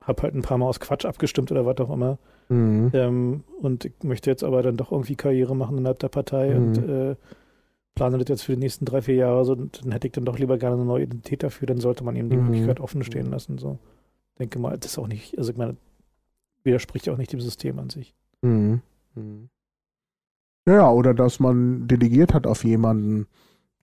[0.00, 2.18] habe halt ein paar Mal aus Quatsch abgestimmt oder was auch immer
[2.48, 2.90] Mhm.
[2.92, 6.56] ähm, und ich möchte jetzt aber dann doch irgendwie Karriere machen innerhalb der Partei Mhm.
[6.66, 7.16] und äh,
[7.94, 10.38] plane das jetzt für die nächsten drei, vier Jahre so, dann hätte ich dann doch
[10.38, 12.46] lieber gerne eine neue Identität dafür, dann sollte man eben die Mhm.
[12.46, 13.58] Möglichkeit offen stehen lassen.
[13.58, 13.78] So.
[14.38, 15.76] Denke mal, das ist auch nicht, also ich meine,
[16.64, 18.14] widerspricht ja auch nicht dem System an sich.
[18.42, 18.80] Mhm.
[19.14, 19.48] Mhm.
[20.66, 23.26] Ja, oder dass man delegiert hat auf jemanden,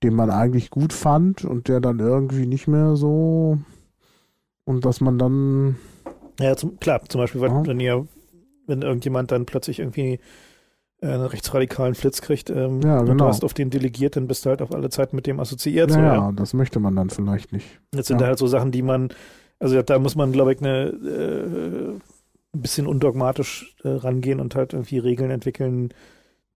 [0.02, 3.58] den man eigentlich gut fand und der dann irgendwie nicht mehr so
[4.64, 5.76] und dass man dann
[6.40, 7.66] Ja, zum, klar, zum Beispiel, Ja.
[7.66, 8.06] wenn ihr,
[8.66, 10.20] wenn irgendjemand dann plötzlich irgendwie
[11.02, 13.24] äh, einen rechtsradikalen Flitz kriegt ähm, Ja, und genau.
[13.24, 15.90] du hast auf den delegiert, dann bist du halt auf alle Zeit mit dem assoziiert.
[15.90, 16.32] ja, so, ja, ja.
[16.32, 17.80] das möchte man dann vielleicht nicht.
[17.94, 18.24] Jetzt sind Ja.
[18.24, 19.08] da halt so Sachen, die man,
[19.58, 21.90] also da muss man, glaube ich, eine äh,
[22.52, 25.90] ein bisschen undogmatisch äh, rangehen und halt irgendwie Regeln entwickeln,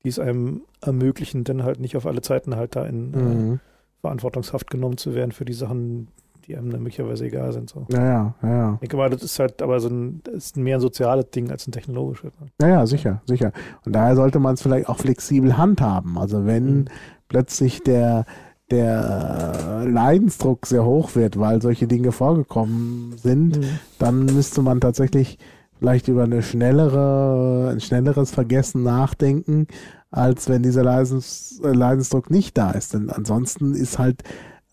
[0.04, 3.60] die es einem ermöglichen, dann halt nicht auf alle Zeiten halt da in äh, Mhm.
[4.00, 6.08] Verantwortungshaft genommen zu werden für die Sachen,
[6.46, 7.70] die einem dann möglicherweise egal sind.
[7.70, 7.86] So.
[7.90, 8.72] Ja, ja, ja, ja.
[8.74, 11.66] Ich denke mal, das ist halt aber so ein, ist mehr ein soziales Ding als
[11.66, 12.32] ein technologisches.
[12.38, 12.48] ne?
[12.60, 13.52] Ja, ja, sicher, sicher.
[13.86, 16.18] Und daher sollte man es vielleicht auch flexibel handhaben.
[16.18, 16.84] Also wenn Mhm.
[17.28, 18.26] plötzlich der,
[18.70, 23.58] der äh, Leidensdruck sehr hoch wird, weil solche Dinge vorgekommen sind,
[23.98, 25.38] dann müsste man tatsächlich
[25.84, 29.66] vielleicht über eine schnellere, ein schnelleres Vergessen nachdenken,
[30.10, 32.94] als wenn dieser Leidens, Leidensdruck nicht da ist.
[32.94, 34.22] Denn ansonsten ist halt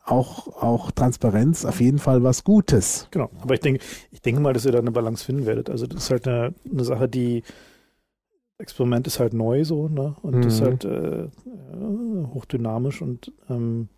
[0.05, 3.09] auch, auch Transparenz auf jeden Fall was Gutes.
[3.11, 3.29] Genau.
[3.41, 3.81] Aber ich denke,
[4.11, 5.69] ich denke mal, dass ihr da eine Balance finden werdet.
[5.69, 7.43] Also das ist halt eine, eine Sache, die
[8.57, 10.15] Experiment ist halt neu so, ne?
[10.21, 10.43] Und Mhm.
[10.43, 11.27] ist halt äh,
[12.33, 13.89] hochdynamisch und ähm,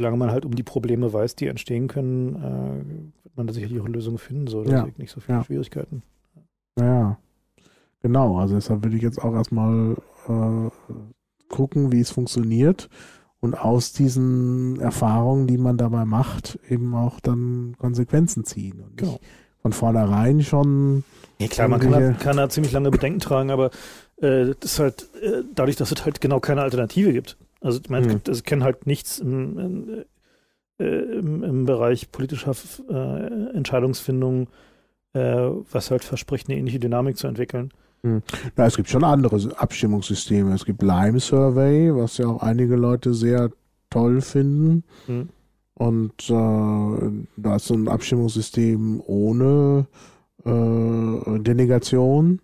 [0.00, 3.80] solange man halt um die Probleme weiß, die entstehen können, äh, wird man da sicherlich
[3.82, 4.46] auch Lösungen finden.
[4.46, 4.88] So, da Ja.
[4.96, 5.44] nicht so viele Ja.
[5.44, 6.02] Schwierigkeiten.
[6.78, 7.18] Ja,
[8.02, 8.38] genau.
[8.38, 9.96] Also deshalb würde ich jetzt auch erstmal
[10.26, 10.70] äh,
[11.50, 12.88] gucken, wie es funktioniert
[13.40, 18.80] und aus diesen Erfahrungen, die man dabei macht, eben auch dann Konsequenzen ziehen.
[18.80, 19.12] Und Genau.
[19.12, 19.22] nicht
[19.60, 21.04] von vornherein schon.
[21.38, 23.66] Ja, klar, man kann da, kann da ziemlich lange Bedenken tragen, aber
[24.22, 27.36] äh, das ist halt äh, dadurch, dass es halt genau keine Alternative gibt.
[27.60, 28.20] Also ich meine, es Hm.
[28.26, 30.04] also kenne halt nichts im, in,
[30.78, 32.54] äh, im, im Bereich politischer
[32.88, 34.48] äh, Entscheidungsfindung,
[35.12, 37.70] äh, was halt verspricht, eine ähnliche Dynamik zu entwickeln.
[38.02, 40.54] Ja, es gibt schon andere Abstimmungssysteme.
[40.54, 43.50] Es gibt Lime Survey, was ja auch einige Leute sehr
[43.90, 44.84] toll finden.
[45.06, 45.28] Hm.
[45.74, 49.86] Und äh, da ist so ein Abstimmungssystem ohne
[50.44, 52.40] äh, Delegation.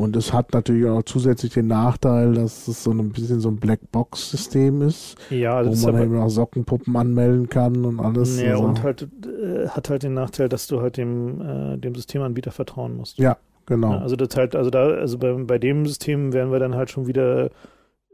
[0.00, 3.56] Und es hat natürlich auch zusätzlich den Nachteil, dass es so ein bisschen so ein
[3.56, 8.40] Blackbox-System ist, Ja, also wo man eben auch Sockenpuppen anmelden kann und alles.
[8.40, 11.94] ja, Also, und halt äh, hat halt den Nachteil, dass du halt dem, äh, dem
[11.94, 13.18] Systemanbieter vertrauen musst.
[13.18, 13.36] Ja,
[13.66, 13.92] genau.
[13.92, 16.90] Ja, also das halt, also da, also bei, bei dem System wären wir dann halt
[16.90, 17.50] schon wieder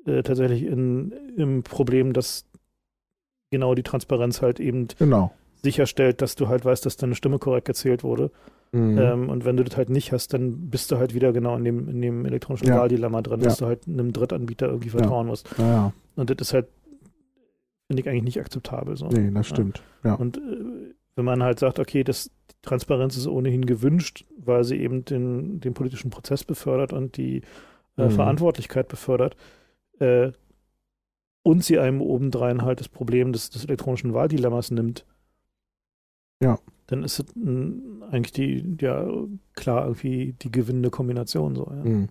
[0.06, 2.46] äh, tatsächlich in, im Problem, dass
[3.52, 5.32] genau die Transparenz halt eben genau.
[5.62, 8.32] sicherstellt, dass du halt weißt, dass deine Stimme korrekt gezählt wurde.
[8.72, 8.98] Mhm.
[8.98, 11.64] Ähm, und wenn du das halt nicht hast, dann bist du halt wieder genau in
[11.64, 12.78] dem, in dem elektronischen Ja.
[12.78, 13.46] Wahldilemma drin, Ja.
[13.46, 15.48] dass du halt einem Drittanbieter irgendwie vertrauen musst.
[15.58, 16.66] ja, Und das ist halt,
[17.86, 18.96] finde ich eigentlich nicht akzeptabel.
[18.96, 19.06] So.
[19.08, 19.82] nee, das stimmt.
[20.04, 20.14] Ja.
[20.14, 20.40] Und äh,
[21.14, 22.30] wenn man halt sagt, okay, das
[22.62, 27.42] Transparenz ist ohnehin gewünscht, weil sie eben den, den politischen Prozess befördert und die
[27.96, 28.10] äh, Mhm.
[28.10, 29.36] Verantwortlichkeit befördert,
[30.00, 30.32] äh,
[31.42, 35.06] und sie einem obendrein halt das Problem des, des elektronischen Wahldilemmas nimmt,
[36.42, 36.58] Ja.
[36.88, 37.26] Dann ist es
[38.10, 39.06] eigentlich die, ja,
[39.54, 41.66] klar, irgendwie die gewinnende Kombination so.
[41.70, 41.84] Ja.
[41.84, 42.08] Mhm.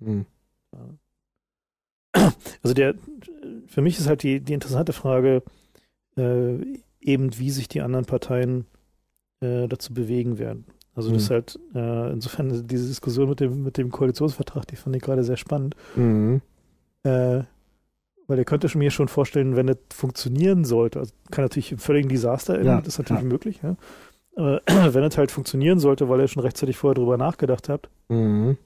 [0.00, 0.26] Mhm.
[2.62, 2.94] Also der,
[3.66, 5.42] für mich ist halt die, die interessante Frage,
[6.16, 6.56] äh,
[7.00, 8.66] eben wie sich die anderen Parteien
[9.40, 10.64] äh, dazu bewegen werden.
[10.94, 11.34] Also das ist Mhm.
[11.34, 15.36] halt, äh, insofern diese Diskussion mit dem, mit dem Koalitionsvertrag, die fand ich gerade sehr
[15.36, 15.76] spannend.
[15.94, 16.40] Mhm.
[17.04, 17.42] Äh,
[18.26, 21.78] weil ihr könnt euch mir schon vorstellen, wenn es funktionieren sollte, also kann natürlich im
[21.78, 23.28] völligen Desaster enden, Ja, das ist natürlich ja.
[23.28, 23.76] möglich, ja.
[24.38, 24.62] Aber
[24.94, 28.56] wenn es halt funktionieren sollte, weil ihr schon rechtzeitig vorher drüber nachgedacht habt, Mhm.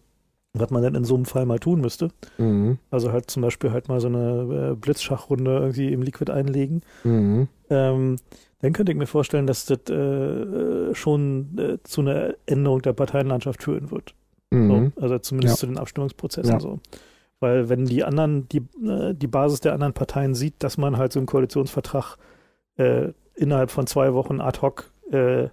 [0.55, 2.79] was man denn in so einem Fall mal tun müsste, Mhm.
[2.91, 7.49] also halt zum Beispiel halt mal so eine äh, Blitzschachrunde irgendwie im Liquid einlegen, Mhm.
[7.71, 8.17] ähm,
[8.61, 12.93] dann könnte ich mir vorstellen, dass das äh, äh, schon äh, zu einer Änderung der
[12.93, 14.15] Parteienlandschaft führen wird.
[14.51, 14.93] Mhm.
[14.97, 15.61] So, also zumindest Ja.
[15.61, 16.61] zu den Abstimmungsprozessen Ja.
[16.61, 16.79] so.
[17.41, 21.13] Weil wenn die anderen, die, äh, die Basis der anderen Parteien sieht, dass man halt
[21.13, 22.19] so einen Koalitionsvertrag
[22.77, 25.49] äh, innerhalb von zwei Wochen ad hoc äh,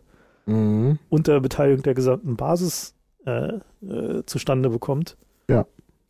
[0.49, 0.99] Mhm.
[1.09, 2.95] unter Beteiligung der gesamten Basis
[3.25, 5.17] äh, äh, zustande bekommt,
[5.49, 5.65] Ja.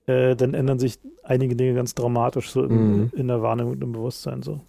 [0.05, 3.11] äh, dann ändern sich einige Dinge ganz dramatisch so im, Mhm.
[3.15, 4.61] in der Wahrnehmung und im Bewusstsein so.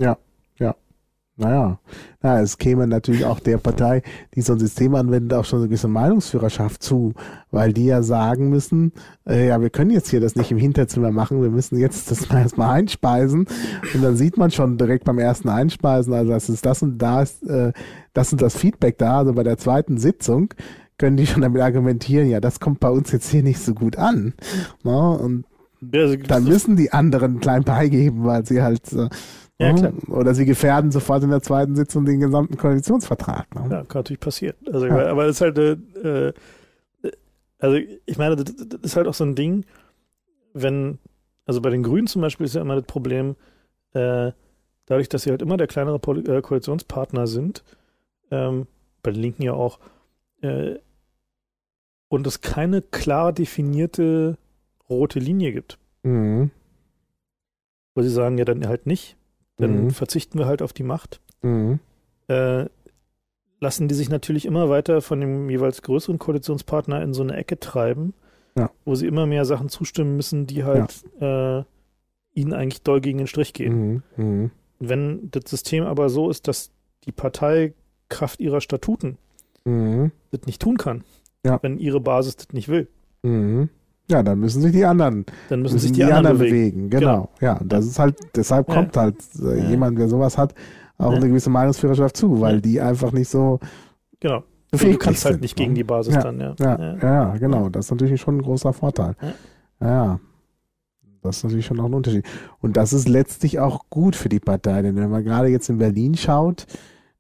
[1.40, 1.78] Naja,
[2.20, 4.02] na, es käme natürlich auch der Partei,
[4.34, 7.14] die so ein System anwendet, auch schon eine gewisse Meinungsführerschaft zu,
[7.50, 8.92] weil die ja sagen müssen,
[9.26, 12.28] äh, ja, wir können jetzt hier das nicht im Hinterzimmer machen, wir müssen jetzt das
[12.28, 13.46] mal erstmal einspeisen
[13.94, 17.22] und dann sieht man schon direkt beim ersten Einspeisen, also das ist das und da
[17.22, 17.72] ist äh,
[18.12, 20.52] das und das Feedback da, also bei der zweiten Sitzung
[20.98, 23.96] können die schon damit argumentieren, ja, das kommt bei uns jetzt hier nicht so gut
[23.96, 24.34] an.
[24.84, 25.10] Ne?
[25.18, 25.46] Und
[25.80, 29.08] Ja, also, dann müssen die anderen klein beigeben, weil sie halt äh,
[29.60, 29.92] Ja, klar.
[30.08, 33.54] oder sie gefährden sofort in der zweiten Sitzung den gesamten Koalitionsvertrag.
[33.54, 33.60] Ne?
[33.70, 34.56] Ja, kann natürlich passieren.
[34.72, 35.10] Also, Ja.
[35.10, 36.32] aber es ist halt, äh, äh,
[37.58, 39.64] also ich meine, das, das ist halt auch so ein Ding,
[40.54, 40.98] wenn,
[41.44, 43.36] also bei den Grünen zum Beispiel ist ja immer das Problem,
[43.92, 44.32] äh,
[44.86, 47.62] dadurch, dass sie halt immer der kleinere Poli äh, Koalitionspartner sind,
[48.30, 48.66] ähm,
[49.02, 49.78] bei den Linken ja auch,
[50.42, 50.76] äh,
[52.08, 54.36] und es keine klar definierte
[54.88, 56.50] rote Linie gibt, Mhm.
[57.94, 59.16] wo sie sagen, ja, dann halt nicht,
[59.60, 59.90] dann Mhm.
[59.90, 61.20] verzichten wir halt auf die Macht.
[61.42, 61.78] Mhm.
[62.28, 62.66] äh,
[63.60, 67.58] lassen die sich natürlich immer weiter von dem jeweils größeren Koalitionspartner in so eine Ecke
[67.58, 68.14] treiben,
[68.56, 68.70] Ja.
[68.84, 71.62] wo sie immer mehr Sachen zustimmen müssen, die halt äh,
[72.32, 74.02] ihnen eigentlich doll gegen den Strich gehen.
[74.16, 74.24] Mhm.
[74.24, 74.50] Mhm.
[74.78, 76.70] Wenn das System aber so ist, dass
[77.04, 77.74] die Partei
[78.08, 79.18] Kraft ihrer Statuten
[79.64, 80.12] Mhm.
[80.30, 81.04] das nicht tun kann,
[81.44, 81.58] Ja.
[81.62, 82.88] wenn ihre Basis das nicht will,
[83.22, 83.68] Mhm.
[84.10, 86.90] Ja, dann müssen sich die anderen, dann müssen müssen sich die, anderen bewegen.
[86.90, 87.30] Genau.
[87.40, 88.74] Ja, und das ist halt, deshalb Ja.
[88.74, 89.68] kommt halt äh, Ja.
[89.70, 90.54] jemand, der sowas hat,
[90.98, 91.16] auch Ja.
[91.16, 92.60] eine gewisse Meinungsführerschaft zu, weil Ja.
[92.60, 93.58] die einfach nicht so
[94.20, 94.42] Genau.
[94.72, 95.64] Du kannst halt sind, nicht ne?
[95.64, 96.20] gegen die Basis Ja.
[96.22, 96.54] dann, ja.
[96.60, 97.68] Ja, ja, ja, genau.
[97.70, 99.16] Das ist natürlich schon ein großer Vorteil.
[99.80, 99.88] Ja.
[99.88, 100.20] Ja.
[101.22, 102.24] Das ist natürlich schon auch ein Unterschied.
[102.60, 105.78] Und das ist letztlich auch gut für die Partei, denn wenn man gerade jetzt in
[105.78, 106.66] Berlin schaut,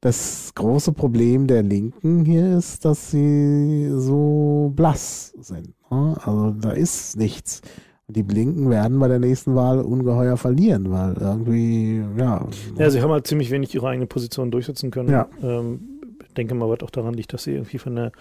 [0.00, 5.74] das große Problem der Linken hier ist, dass sie so blass sind.
[5.90, 7.62] Also da ist nichts.
[8.06, 12.46] Und die Linken werden bei der nächsten Wahl ungeheuer verlieren, weil irgendwie, ja.
[12.76, 15.10] Ja, sie haben halt ziemlich wenig ihre eigene Position durchsetzen können.
[15.10, 15.28] Ja.
[15.42, 15.80] Ähm,
[16.26, 18.12] ich denke mal, was auch daran liegt, dass sie irgendwie von der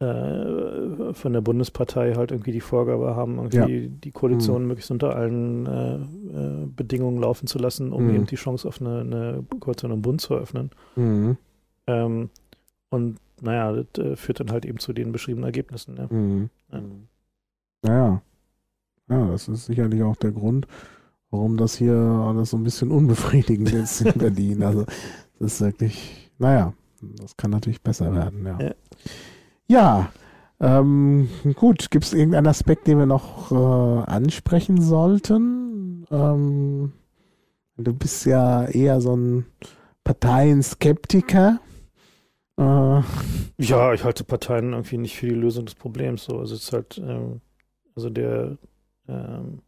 [0.00, 5.66] äh, von der Bundespartei halt irgendwie die Vorgabe haben, irgendwie die Koalition möglichst unter allen
[5.66, 8.14] äh, äh, Bedingungen laufen zu lassen, um Mhm.
[8.14, 10.70] eben die Chance auf eine, eine Koalition im Bund zu eröffnen.
[10.96, 11.36] Mhm.
[11.86, 12.30] Ähm,
[12.90, 15.96] und naja, das äh, führt dann halt eben zu den beschriebenen Ergebnissen.
[15.96, 16.06] Ja.
[16.10, 16.50] Mhm.
[16.72, 16.80] Ja.
[17.86, 18.22] Ja.
[19.08, 20.66] Ja, das ist sicherlich auch der Grund,
[21.30, 24.62] warum das hier alles so ein bisschen unbefriedigend ist in Berlin.
[24.62, 24.84] Also,
[25.38, 28.58] das ist wirklich, naja, das kann natürlich besser werden, ja.
[28.60, 28.74] Ja.
[29.66, 30.12] Ja,
[30.60, 36.06] ähm, gut, gibt es irgendeinen Aspekt, den wir noch äh, ansprechen sollten?
[36.10, 36.92] Ähm,
[37.76, 39.46] du bist ja eher so ein
[40.04, 41.58] Parteienskeptiker.
[42.62, 43.02] Äh,
[43.58, 46.24] Ja, ich halte Parteien irgendwie nicht für die Lösung des Problems.
[46.24, 46.38] So.
[46.38, 47.40] Also es ist halt, ähm,
[47.94, 48.58] Also der,
[49.08, 49.62] ähm,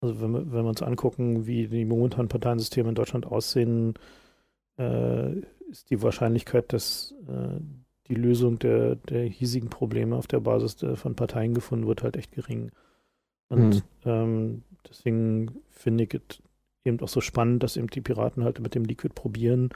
[0.00, 3.94] also wenn wir, wenn wir uns angucken, wie die momentanen Parteiensysteme in Deutschland aussehen,
[4.78, 5.32] äh,
[5.70, 7.60] ist die Wahrscheinlichkeit, dass äh,
[8.08, 12.16] die Lösung der, der hiesigen Probleme auf der Basis der, von Parteien gefunden wird, halt
[12.16, 12.70] echt gering.
[13.48, 13.82] Und mhm.
[14.04, 16.42] ähm, deswegen finde ich es
[16.84, 19.70] eben auch so spannend, dass eben die Piraten halt mit dem Liquid probieren,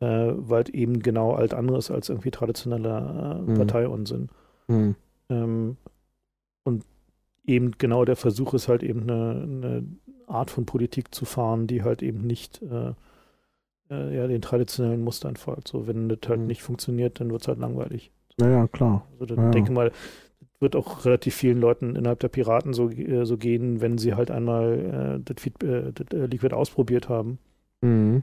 [0.00, 3.54] äh, weil eben genau alt anderes als irgendwie traditioneller äh, mhm.
[3.54, 4.28] Parteiunsinn.
[4.68, 4.94] Mhm.
[5.28, 5.76] Ähm,
[6.64, 6.84] und
[7.44, 9.84] eben genau der Versuch ist halt eben eine, eine,
[10.26, 12.92] Art von Politik zu fahren, die halt eben nicht äh,
[13.90, 15.68] äh, ja, den traditionellen Mustern folgt.
[15.68, 16.46] So, wenn das halt mhm.
[16.46, 18.10] nicht funktioniert, dann wird es halt langweilig.
[18.38, 19.06] Ja, ja, klar.
[19.12, 19.90] Also dann ja, denke mal,
[20.60, 24.30] wird auch relativ vielen Leuten innerhalb der Piraten so, äh, so gehen, wenn sie halt
[24.30, 27.38] einmal äh, das, Feed, äh, das Liquid ausprobiert haben.
[27.80, 28.22] Mhm.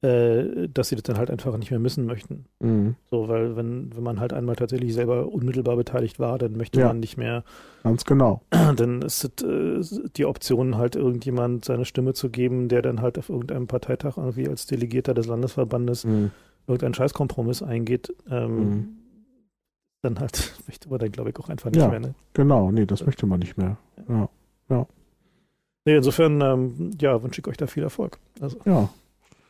[0.00, 2.44] Äh, dass sie das dann halt einfach nicht mehr missen möchten.
[2.60, 2.94] Mhm.
[3.10, 6.86] So, weil wenn, wenn man halt einmal tatsächlich selber unmittelbar beteiligt war, dann möchte ja.
[6.86, 7.42] man nicht mehr.
[7.82, 8.42] Ganz genau.
[8.76, 13.18] Dann ist es äh, die Option, halt irgendjemand seine Stimme zu geben, der dann halt
[13.18, 16.30] auf irgendeinem Parteitag irgendwie als Delegierter des Landesverbandes mhm.
[16.68, 18.14] irgendeinen Scheißkompromiss eingeht.
[18.30, 18.88] Ähm, mhm.
[20.02, 21.98] Dann halt möchte man dann, glaube ich, auch einfach nicht ja, mehr.
[21.98, 22.14] Ne?
[22.34, 23.78] Genau, nee, das möchte man nicht mehr.
[24.08, 24.28] Ja.
[24.70, 24.86] ja.
[25.86, 28.18] Nee, insofern, ähm, ja, wünsche ich euch da viel Erfolg.
[28.40, 28.58] Also.
[28.64, 28.88] Ja.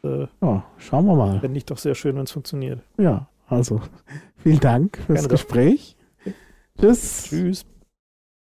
[0.04, 1.40] Äh, ja, schauen wir mal.
[1.40, 2.80] Fände ich doch sehr schön, wenn es funktioniert.
[2.98, 3.80] Ja, also
[4.38, 5.96] vielen Dank fürs Gespräch.
[6.78, 7.24] Tschüss.
[7.28, 7.66] Tschüss.